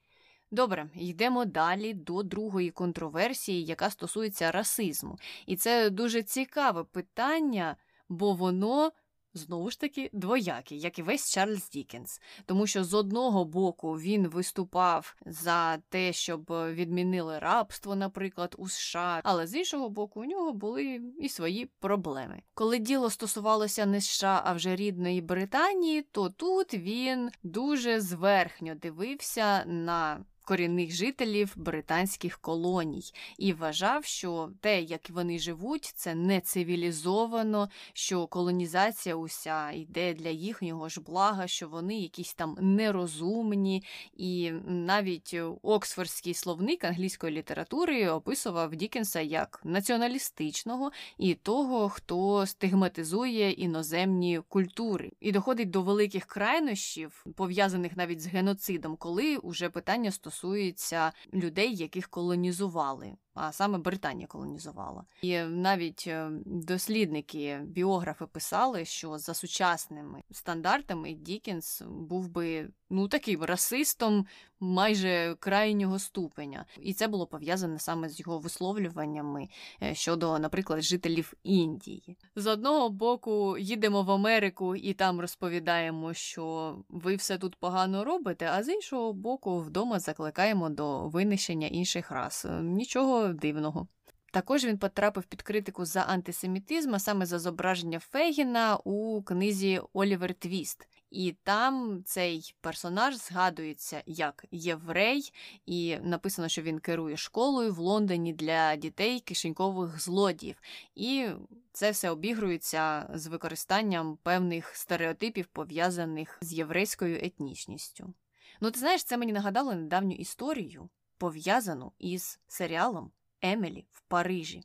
[0.51, 5.17] Добре, йдемо далі до другої контроверсії, яка стосується расизму.
[5.45, 7.75] І це дуже цікаве питання,
[8.09, 8.91] бо воно
[9.33, 14.27] Знову ж таки, двоякий, як і весь Чарльз Дікенс, тому що з одного боку він
[14.27, 20.53] виступав за те, щоб відмінили рабство, наприклад, у США, але з іншого боку, у нього
[20.53, 22.41] були і свої проблеми.
[22.53, 29.63] Коли діло стосувалося не США, а вже рідної Британії, то тут він дуже зверхньо дивився
[29.65, 33.03] на корінних жителів британських колоній
[33.37, 40.29] і вважав, що те, як вони живуть, це не цивілізовано, що колонізація уся йде для
[40.29, 43.83] їхнього ж блага, що вони якісь там нерозумні,
[44.13, 54.41] і навіть Оксфордський словник англійської літератури описував Дікенса як націоналістичного і того, хто стигматизує іноземні
[54.47, 61.11] культури, і доходить до великих крайнощів, пов'язаних навіть з геноцидом, коли уже питання стосується стосується
[61.33, 65.03] людей, яких колонізували а саме Британія колонізувала.
[65.21, 73.43] І навіть е, дослідники, біографи писали, що за сучасними стандартами Дікінс був би ну таким
[73.43, 74.25] расистом
[74.59, 79.49] майже крайнього ступеня, і це було пов'язане саме з його висловлюваннями
[79.83, 82.17] е, щодо, наприклад, жителів Індії.
[82.35, 88.49] З одного боку, їдемо в Америку і там розповідаємо, що ви все тут погано робите,
[88.53, 92.45] а з іншого боку, вдома закликаємо до винищення інших рас.
[92.61, 93.87] Нічого дивного.
[94.31, 100.33] Також він потрапив під критику за антисемітизм, а саме за зображення Фегіна у книзі Олівер
[100.33, 100.87] Твіст.
[101.11, 105.33] І там цей персонаж згадується як єврей,
[105.65, 110.55] і написано, що він керує школою в Лондоні для дітей кишенькових злодіїв.
[110.95, 111.27] І
[111.71, 118.13] це все обігрується з використанням певних стереотипів, пов'язаних з єврейською етнічністю.
[118.61, 123.11] Ну, ти знаєш, це мені нагадало недавню історію, пов'язану із серіалом
[123.41, 124.63] Емілі в Парижі.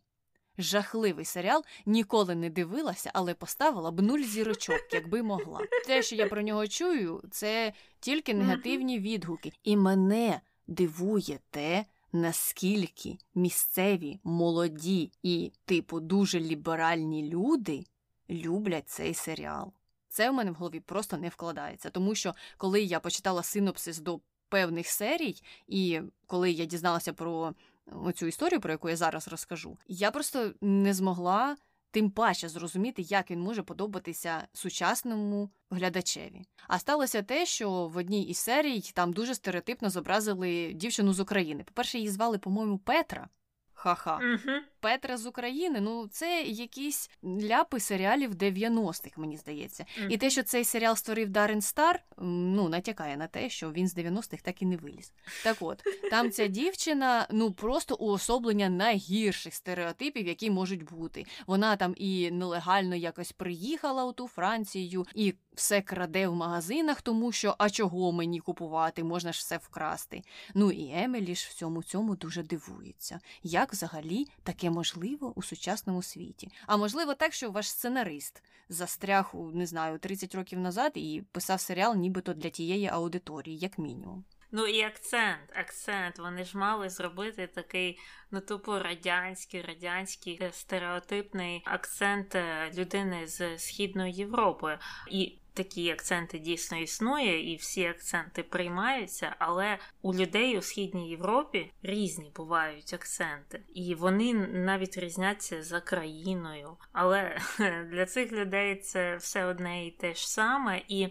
[0.59, 5.61] Жахливий серіал ніколи не дивилася, але поставила б нуль зірочок, якби могла.
[5.87, 9.53] Те, що я про нього чую, це тільки негативні відгуки.
[9.63, 17.85] І мене дивує те, наскільки місцеві молоді і, типу, дуже ліберальні люди
[18.31, 19.73] люблять цей серіал.
[20.09, 24.21] Це в мене в голові просто не вкладається, тому що коли я почитала синопсис до
[24.49, 27.55] певних серій, і коли я дізналася про
[27.93, 31.57] оцю історію, про яку я зараз розкажу, я просто не змогла
[31.91, 36.43] тим паче зрозуміти, як він може подобатися сучасному глядачеві.
[36.69, 41.65] А сталося те, що в одній із серій там дуже стереотипно зобразили дівчину з України.
[41.65, 43.29] По-перше, її звали, по-моєму, Петра.
[43.75, 44.17] Ха-ха.
[44.17, 44.59] Угу.
[44.81, 49.87] Петра з України, ну це якісь ляпи серіалів 90-х, мені здається.
[50.03, 50.09] Mm.
[50.09, 53.97] І те, що цей серіал створив Дарен Стар, ну натякає на те, що він з
[53.97, 55.13] 90-х так і не виліз.
[55.45, 61.25] Так от, там ця дівчина, ну просто уособлення найгірших стереотипів, які можуть бути.
[61.47, 67.33] Вона там і нелегально якось приїхала у ту Францію, і все краде в магазинах, тому
[67.33, 70.23] що а чого мені купувати, можна ж все вкрасти.
[70.55, 73.21] Ну і Емелі ж в цьому дуже дивується.
[73.43, 76.49] Як взагалі таке можливо у сучасному світі?
[76.67, 81.97] А можливо, так, що ваш сценарист застряг не знаю 30 років назад і писав серіал,
[81.97, 84.25] нібито для тієї аудиторії, як мінімум.
[84.57, 86.19] Ну і акцент, акцент.
[86.19, 87.99] Вони ж мали зробити такий,
[88.31, 94.79] ну тупо радянський, радянський стереотипний акцент е, людини з Східної Європи.
[95.11, 101.73] І такі акценти дійсно існує, і всі акценти приймаються, але у людей у східній Європі
[101.83, 106.77] різні бувають акценти, і вони навіть різняться за країною.
[106.93, 107.39] Але
[107.91, 110.83] для цих людей це все одне і те ж саме.
[110.89, 111.09] І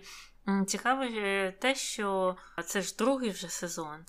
[0.68, 1.06] цікаво
[1.60, 2.36] те, що
[2.66, 4.06] це ж другий вже сезон.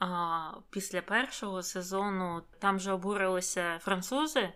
[0.00, 4.52] А після першого сезону там же обурилися французи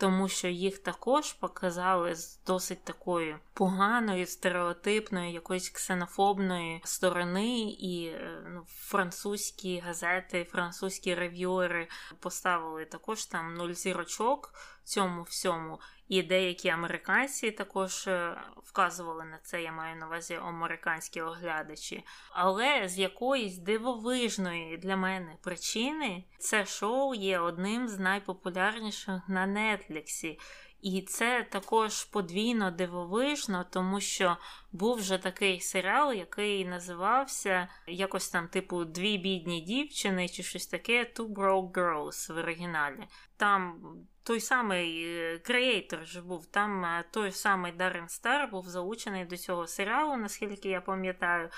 [0.00, 8.42] тому що їх також показали з досить такої поганої, стереотипної, якоїсь ксенофобної сторони, і е,
[8.48, 11.88] ну, французькі газети, французькі рев'юери
[12.20, 14.54] поставили також там нуль зірочок.
[14.84, 15.80] Цьому всьому.
[16.08, 22.04] І деякі американці також е, вказували на це, я маю на увазі американські оглядачі.
[22.32, 30.38] Але з якоїсь дивовижної для мене причини це шоу є одним з найпопулярніших на Нетліксі.
[30.82, 34.36] І це також подвійно дивовижно, тому що
[34.72, 41.12] був вже такий серіал, який називався якось там, типу, Дві бідні дівчини чи щось таке
[41.14, 43.08] Two Broke Girls в оригіналі.
[43.36, 43.82] Там
[44.22, 49.36] той самий е, креатор ж був, там е, той самий Даррен Стар був залучений до
[49.36, 51.48] цього серіалу, наскільки я пам'ятаю.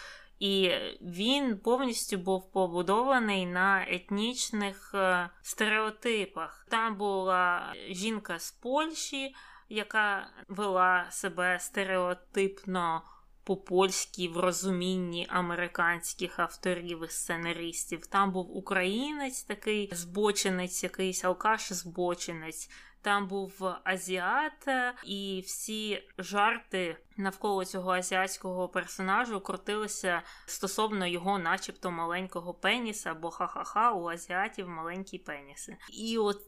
[0.42, 0.70] І
[1.00, 6.66] він повністю був побудований на етнічних е, стереотипах.
[6.70, 9.34] Там була жінка з Польщі,
[9.68, 13.02] яка вела себе стереотипно
[13.44, 18.06] по-польськи в розумінні американських авторів і сценаристів.
[18.06, 22.70] Там був українець, такий збочинець, якийсь алкаш-збочинець.
[23.02, 24.68] Там був азіат,
[25.04, 33.92] і всі жарти навколо цього азіатського персонажу крутилися стосовно його, начебто, маленького пеніса, бо ха-ха-ха,
[33.92, 35.76] у азіатів маленькі пеніси.
[35.92, 36.42] І от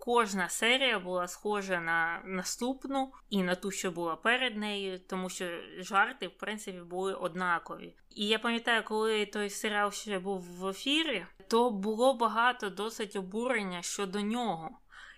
[0.00, 5.48] кожна серія була схожа на наступну і на ту, що була перед нею, тому що
[5.78, 7.94] жарти, в принципі, були однакові.
[8.10, 13.82] І я пам'ятаю, коли той серіал ще був в ефірі, то було багато досить обурення
[13.82, 14.70] щодо нього.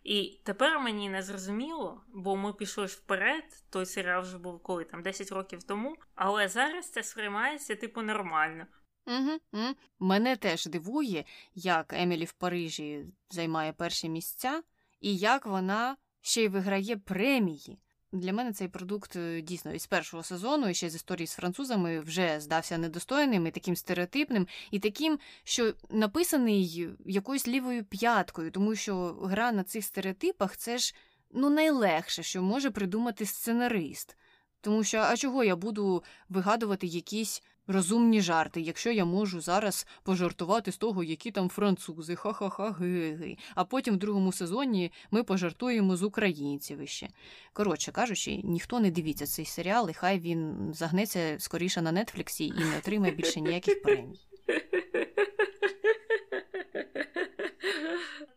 [0.03, 4.85] І тепер мені не зрозуміло, бо ми пішли ж вперед, той серіал вже був коли
[4.85, 8.67] там 10 років тому, але зараз це сприймається типу нормально.
[9.07, 9.75] Угу, угу.
[9.99, 11.25] Мене теж дивує,
[11.55, 14.63] як Емілі в Парижі займає перші місця,
[15.01, 17.79] і як вона ще й виграє премії.
[18.13, 22.01] Для мене цей продукт е, дійсно із першого сезону, і ще з історії з французами,
[22.01, 29.19] вже здався недостойним і таким стереотипним, і таким, що написаний якоюсь лівою п'яткою, тому що
[29.23, 30.95] гра на цих стереотипах це ж
[31.33, 34.17] ну найлегше, що може придумати сценарист.
[34.61, 40.73] Тому що, а чого я буду вигадувати якісь розумні жарти, якщо я можу зараз пожартувати
[40.73, 43.37] з того, які там французи, ха-ха-ха, ги-ги.
[43.55, 47.09] А потім в другому сезоні ми пожартуємо з українців іще.
[47.53, 52.65] Коротше кажучи, ніхто не дивиться цей серіал, і хай він загнеться скоріше на Нетфліксі і
[52.65, 54.21] не отримає більше ніяких премій.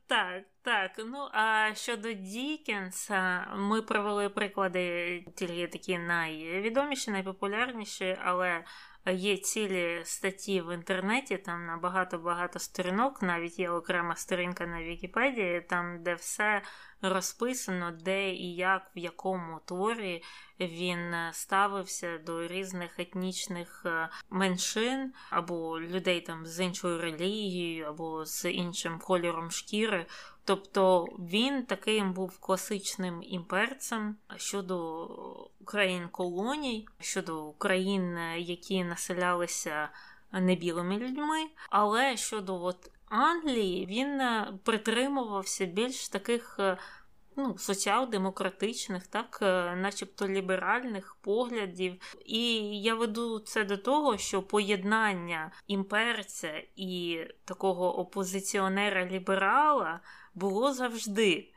[0.08, 0.92] Так, так.
[0.98, 8.64] Ну а щодо Дікенса, ми провели приклади тільки такі найвідоміші, найпопулярніші, але
[9.12, 15.62] Є цілі статті в інтернеті, там на багато-багато сторінок, навіть є окрема сторінка на Вікіпедії,
[15.62, 16.62] там де все
[17.10, 20.24] розписано, де і як, в якому творі
[20.60, 28.50] він ставився до різних етнічних е, меншин або людей там з іншою релігією, або з
[28.50, 30.06] іншим кольором шкіри.
[30.46, 35.10] Тобто він таким був класичним імперцем щодо
[35.66, 39.90] країн колоній, щодо країн, які населялися
[40.32, 44.22] небілими людьми, але щодо от Англії він
[44.64, 46.60] притримувався більш таких
[47.36, 49.38] ну, соціал-демократичних, так,
[49.78, 52.16] начебто ліберальних поглядів.
[52.26, 60.00] І я веду це до того, що поєднання імперця і такого опозиціонера-ліберала
[60.34, 61.54] було завжди.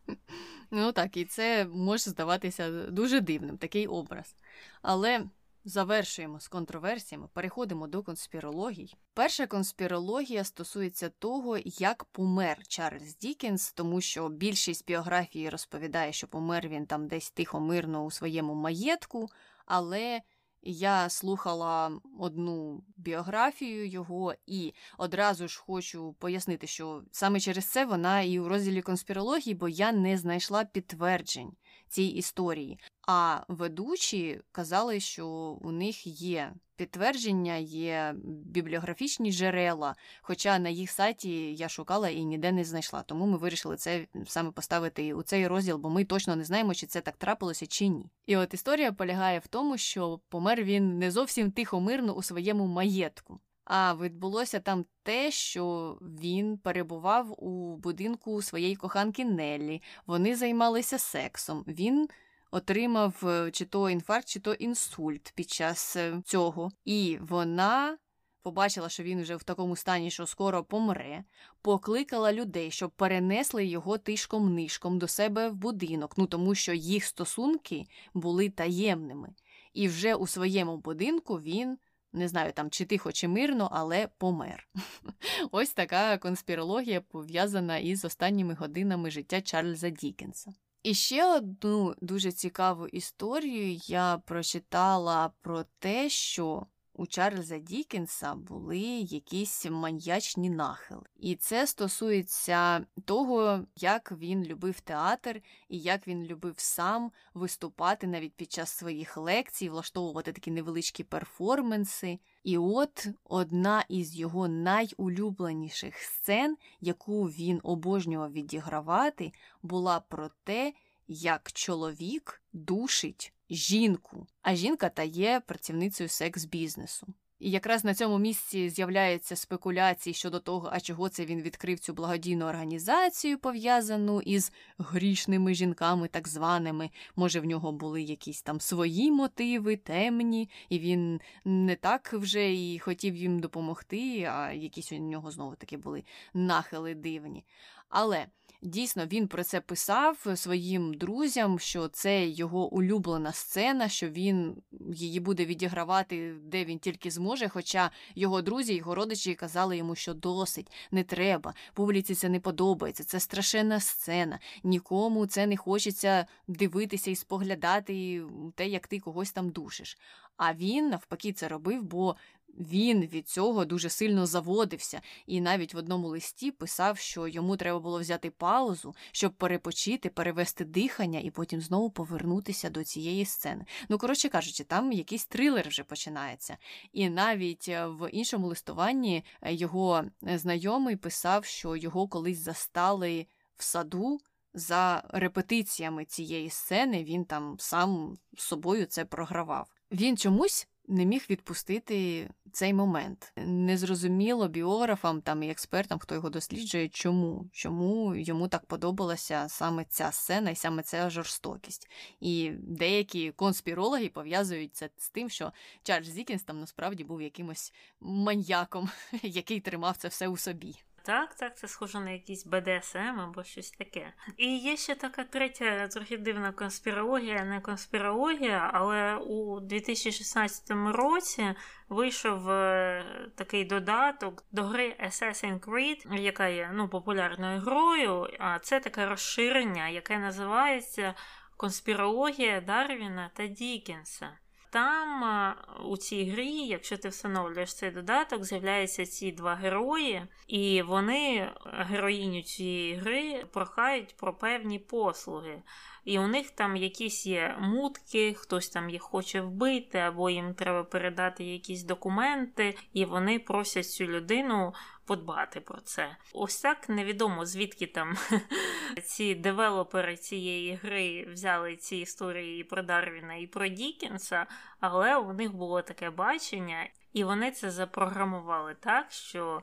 [0.70, 4.36] Ну так, і це може здаватися дуже дивним, такий образ.
[4.82, 5.24] Але
[5.66, 8.94] завершуємо з контроверсіями, переходимо до конспірологій.
[9.14, 16.68] Перша конспірологія стосується того, як помер Чарльз Дікенс, тому що більшість біографії розповідає, що помер
[16.68, 19.28] він там десь тихо мирно у своєму маєтку,
[19.66, 20.22] але
[20.62, 28.22] я слухала одну біографію його і одразу ж хочу пояснити, що саме через це вона
[28.22, 31.52] і у розділі конспірології, бо я не знайшла підтверджень
[31.88, 32.78] цій історії.
[33.08, 35.26] А ведучі казали, що
[35.62, 39.94] у них є підтвердження, є бібліографічні джерела.
[40.22, 43.02] Хоча на їх сайті я шукала і ніде не знайшла.
[43.02, 46.86] Тому ми вирішили це саме поставити у цей розділ, бо ми точно не знаємо, чи
[46.86, 48.10] це так трапилося чи ні.
[48.26, 52.66] І от історія полягає в тому, що помер він не зовсім тихо мирно у своєму
[52.66, 53.40] маєтку.
[53.66, 59.82] А відбулося там те, що він перебував у будинку своєї коханки Неллі.
[60.06, 61.64] Вони займалися сексом.
[61.68, 62.08] Він
[62.50, 66.70] отримав е, чи то інфаркт, чи то інсульт під час е, цього.
[66.84, 67.98] І вона
[68.42, 71.24] побачила, що він вже в такому стані, що скоро помре,
[71.62, 77.04] покликала людей, щоб перенесли його тишком нишком до себе в будинок, ну тому що їх
[77.04, 79.34] стосунки були таємними.
[79.72, 81.78] І вже у своєму будинку він.
[82.16, 84.68] Не знаю, там чи тихо, чи мирно, але помер.
[85.50, 90.54] Ось така конспірологія пов'язана із останніми годинами життя Чарльза Дікенса.
[90.82, 96.66] І ще одну дуже цікаву історію я прочитала про те, що
[96.96, 101.02] у Чарльза Дікенса були якісь маньячні нахили.
[101.20, 108.32] І це стосується того, як він любив театр і як він любив сам виступати навіть
[108.32, 112.18] під час своїх лекцій, влаштовувати такі невеличкі перформанси.
[112.44, 119.32] І от одна із його найулюбленіших сцен, яку він обожнював відігравати,
[119.62, 120.72] була про те,
[121.08, 127.06] як чоловік душить жінку, а жінка та є працівницею секс-бізнесу.
[127.38, 131.94] І якраз на цьому місці з'являються спекуляції щодо того, а чого це він відкрив цю
[131.94, 136.90] благодійну організацію, пов'язану із грішними жінками, так званими.
[137.16, 142.78] Може, в нього були якісь там свої мотиви, темні, і він не так вже і
[142.78, 146.04] хотів їм допомогти, а якісь у нього знову таки були
[146.34, 147.44] нахили дивні.
[147.88, 148.26] Але
[148.62, 154.62] Дійсно, він про це писав своїм друзям, що це його улюблена сцена, що він
[154.92, 157.48] її буде відігравати, де він тільки зможе.
[157.48, 163.04] Хоча його друзі, його родичі казали йому, що досить, не треба, публіці це не подобається,
[163.04, 164.38] це страшенна сцена.
[164.64, 168.22] Нікому це не хочеться дивитися і споглядати
[168.54, 169.98] те, як ти когось там душиш.
[170.36, 172.16] А він навпаки це робив, бо
[172.58, 177.78] він від цього дуже сильно заводився, і навіть в одному листі писав, що йому треба
[177.78, 183.64] було взяти паузу, щоб перепочити, перевести дихання і потім знову повернутися до цієї сцени.
[183.88, 186.56] Ну, коротше кажучи, там якийсь трилер вже починається.
[186.92, 193.26] І навіть е, в іншому листуванні е, його е, знайомий писав, що його колись застали
[193.56, 194.20] в саду.
[194.58, 199.68] За репетиціями цієї сцени він там сам собою це програвав.
[199.92, 203.32] Він чомусь не міг відпустити цей момент.
[203.36, 210.12] Незрозуміло біографам там і експертам, хто його досліджує, чому чому йому так подобалася саме ця
[210.12, 211.90] сцена і саме ця жорстокість.
[212.20, 215.52] І деякі конспірологи пов'язують це з тим, що
[215.82, 218.90] Чарльз Дікінс там насправді був якимось маньяком,
[219.22, 220.74] який тримав це все у собі.
[221.06, 224.12] Так, так, це схоже на якийсь БДСМ або щось таке.
[224.36, 231.54] І є ще така третя трохи дивна конспірологія, не конспірологія, але у 2016 році
[231.88, 233.04] вийшов е,
[233.34, 238.28] такий додаток до гри Assassin's Creed, яка є ну, популярною грою.
[238.38, 241.14] А це таке розширення, яке називається
[241.56, 244.38] Конспірологія Дарвіна та Дікінса.
[244.70, 251.52] Там у цій грі, якщо ти встановлюєш цей додаток, з'являються ці два герої, і вони,
[251.64, 255.62] героїню цієї гри, прохають про певні послуги.
[256.06, 260.84] І у них там якісь є мутки, хтось там їх хоче вбити, або їм треба
[260.84, 264.74] передати якісь документи, і вони просять цю людину
[265.06, 266.16] подбати про це.
[266.32, 268.16] Ось так невідомо, звідки там
[269.04, 274.46] ці девелопери цієї гри взяли ці історії і про Дарвіна, і про Дікінса,
[274.80, 279.62] але у них було таке бачення, і вони це запрограмували так, що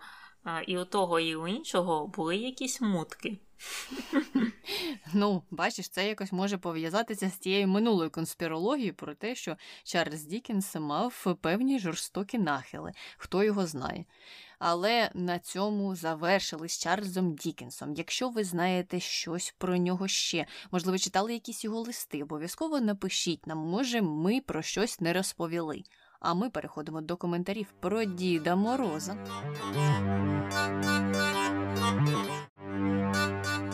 [0.67, 3.37] і у того, і у іншого були якісь мутки.
[5.13, 10.75] Ну, бачиш, це якось може пов'язатися з тією минулою конспірологією про те, що Чарльз Дікінс
[10.75, 14.05] мав певні жорстокі нахили, хто його знає.
[14.59, 17.93] Але на цьому завершили з Чарльзом Дікінсом.
[17.93, 23.57] Якщо ви знаєте щось про нього ще, можливо, читали якісь його листи, обов'язково напишіть нам,
[23.57, 25.83] може, ми про щось не розповіли.
[26.23, 29.17] А ми переходимо до коментарів про Діда Мороза.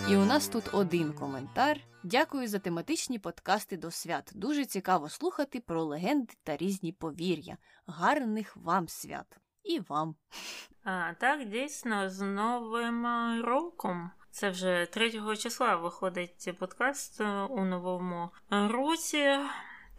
[0.10, 1.78] І у нас тут один коментар.
[2.04, 4.32] Дякую за тематичні подкасти до свят.
[4.36, 7.58] Дуже цікаво слухати про легенди та різні повір'я.
[7.88, 10.16] Гарних вам свят і вам.
[10.84, 13.08] А, Так, дійсно, з Новим
[13.46, 14.12] роком.
[14.32, 19.38] Це вже 3 числа виходить подкаст у новому році.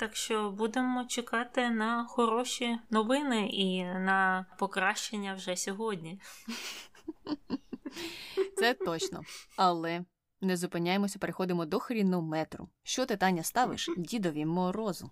[0.01, 6.21] Так що будемо чекати на хороші новини і на покращення вже сьогодні.
[8.57, 9.23] Це точно.
[9.57, 10.05] Але
[10.41, 12.69] не зупиняємося, переходимо до хрінометру.
[12.83, 15.11] Що ти, Таня, ставиш дідові морозу?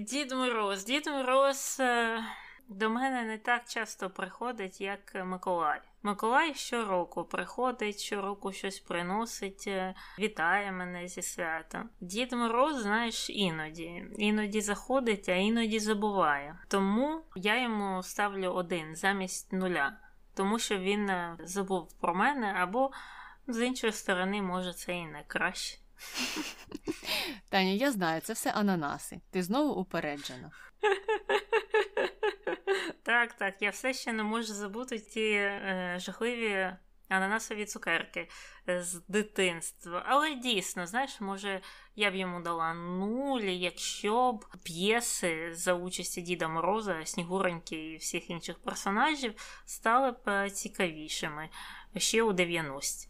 [0.00, 0.84] Дід Мороз.
[0.84, 2.24] Дід Мороз е,
[2.68, 5.80] до мене не так часто приходить, як Миколай.
[6.06, 11.90] Миколай щороку приходить, щороку щось приносить, е, вітає мене зі святом.
[12.00, 14.04] Дід Мороз, знаєш, іноді.
[14.18, 16.58] Іноді заходить, а іноді забуває.
[16.68, 19.96] Тому я йому ставлю один замість нуля,
[20.34, 22.90] тому що він е, забув про мене, або
[23.46, 25.78] з іншої сторони, може, це і не краще.
[27.48, 29.20] Таня, я знаю, це все ананаси.
[29.30, 30.50] Ти знову упереджена.
[33.02, 36.72] Так, так, я все ще не можу забути ті е, жахливі
[37.08, 38.28] ананасові цукерки
[38.66, 40.02] з дитинства.
[40.06, 41.60] Але дійсно, знаєш, може,
[41.96, 48.30] я б йому дала нуль, якщо б п'єси за участі Діда Мороза, Снігуроньки і всіх
[48.30, 51.48] інших персонажів стали б цікавішими
[51.96, 53.08] ще у 90-ті.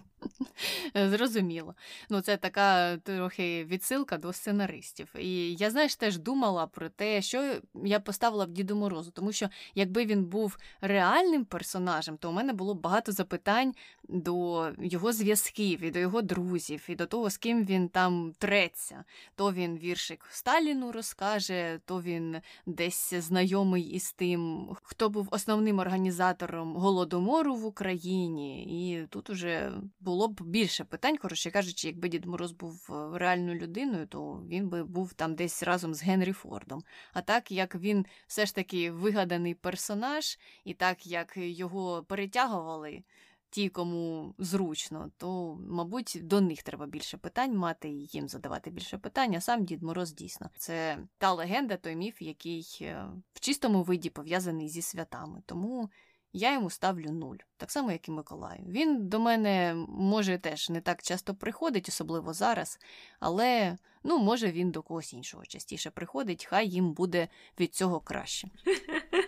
[0.94, 1.74] Зрозуміло.
[2.10, 5.08] Ну, це така трохи відсилка до сценаристів.
[5.18, 7.54] І я, знаєш, теж думала про те, що
[7.84, 12.52] я поставила б Діду Морозу, тому що якби він був реальним персонажем, то у мене
[12.52, 13.74] було багато запитань
[14.08, 19.04] до його зв'язків, і до його друзів, і до того, з ким він там треться.
[19.34, 22.36] То він віршик Сталіну розкаже, то він
[22.66, 28.64] десь знайомий із тим, хто був основним організатором голодомору в Україні.
[28.64, 29.72] І тут уже
[30.08, 34.68] було б більше питань, коротше кажучи, якби Дід Мороз був е, реальною людиною, то він
[34.68, 36.82] би був там десь разом з Генрі Фордом.
[37.12, 43.02] А так як він все ж таки вигаданий персонаж, і так як його перетягували.
[43.50, 48.98] Ті, кому зручно, то, мабуть, до них треба більше питань мати і їм задавати більше
[48.98, 50.50] питань, а сам Дід Мороз дійсно.
[50.56, 55.42] Це та легенда, той міф, який е, в чистому виді пов'язаний зі святами.
[55.46, 55.90] Тому
[56.32, 58.64] я йому ставлю нуль, так само, як і Миколаю.
[58.68, 62.78] Він до мене може теж не так часто приходить, особливо зараз,
[63.20, 67.28] але ну, може він до когось іншого частіше приходить, хай їм буде
[67.60, 68.48] від цього краще.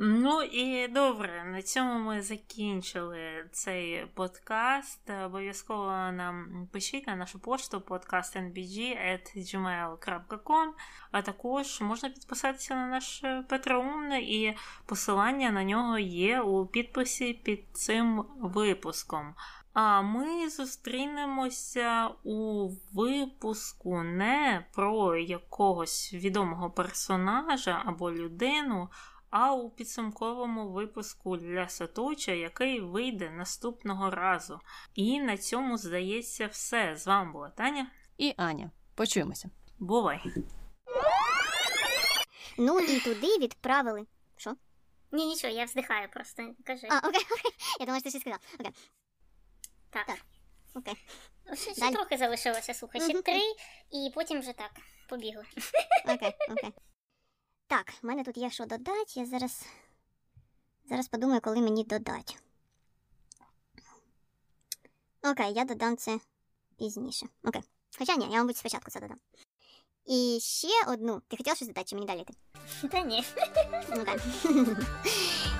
[0.00, 5.10] Ну і добре, на цьому ми закінчили цей подкаст.
[5.24, 10.68] Обов'язково нам пишіть на нашу пошту podcastnbg.gmail.com
[11.10, 14.56] А також можна підписатися на наш Patreon, і
[14.86, 19.34] посилання на нього є у підписі під цим випуском.
[19.72, 28.88] А ми зустрінемося у випуску не про якогось відомого персонажа або людину
[29.30, 34.60] а у підсумковому випуску для Саточа, який вийде наступного разу.
[34.94, 36.96] І на цьому, здається, все.
[36.96, 38.70] З вами була Таня і Аня.
[38.94, 39.50] Почуємося.
[39.78, 40.20] Бувай.
[42.58, 44.06] Ну і туди відправили.
[44.36, 44.56] Що?
[45.12, 46.54] Ні, нічого, я вздихаю просто.
[46.66, 46.86] Кажи.
[46.90, 47.52] А, окей, окей.
[47.80, 48.38] Я думала, що ти щось сказав.
[48.60, 48.72] Окей.
[49.90, 50.06] Так.
[50.06, 50.18] Так.
[50.74, 50.94] Окей.
[51.54, 51.94] Ще, ще Далі.
[51.94, 53.22] трохи залишилося, слухай, ще Мгм.
[53.22, 53.40] три,
[53.90, 54.70] і потім вже так,
[55.08, 55.44] побігли.
[56.04, 56.72] Окей, окей.
[57.68, 59.12] Так, в мене тут є що додати.
[59.14, 59.66] Я зараз.
[60.88, 62.34] Зараз подумаю, коли мені додати.
[65.22, 66.20] Окей, я додам це
[66.78, 67.26] пізніше.
[67.44, 67.62] Окей.
[67.98, 69.18] Хоча ні, я, мабуть, спочатку це додам.
[70.06, 71.22] І ще одну.
[71.28, 72.34] Ти хотіла щось додати, чи мені далі йти?
[72.88, 73.24] Та ні.
[73.90, 74.18] Окей.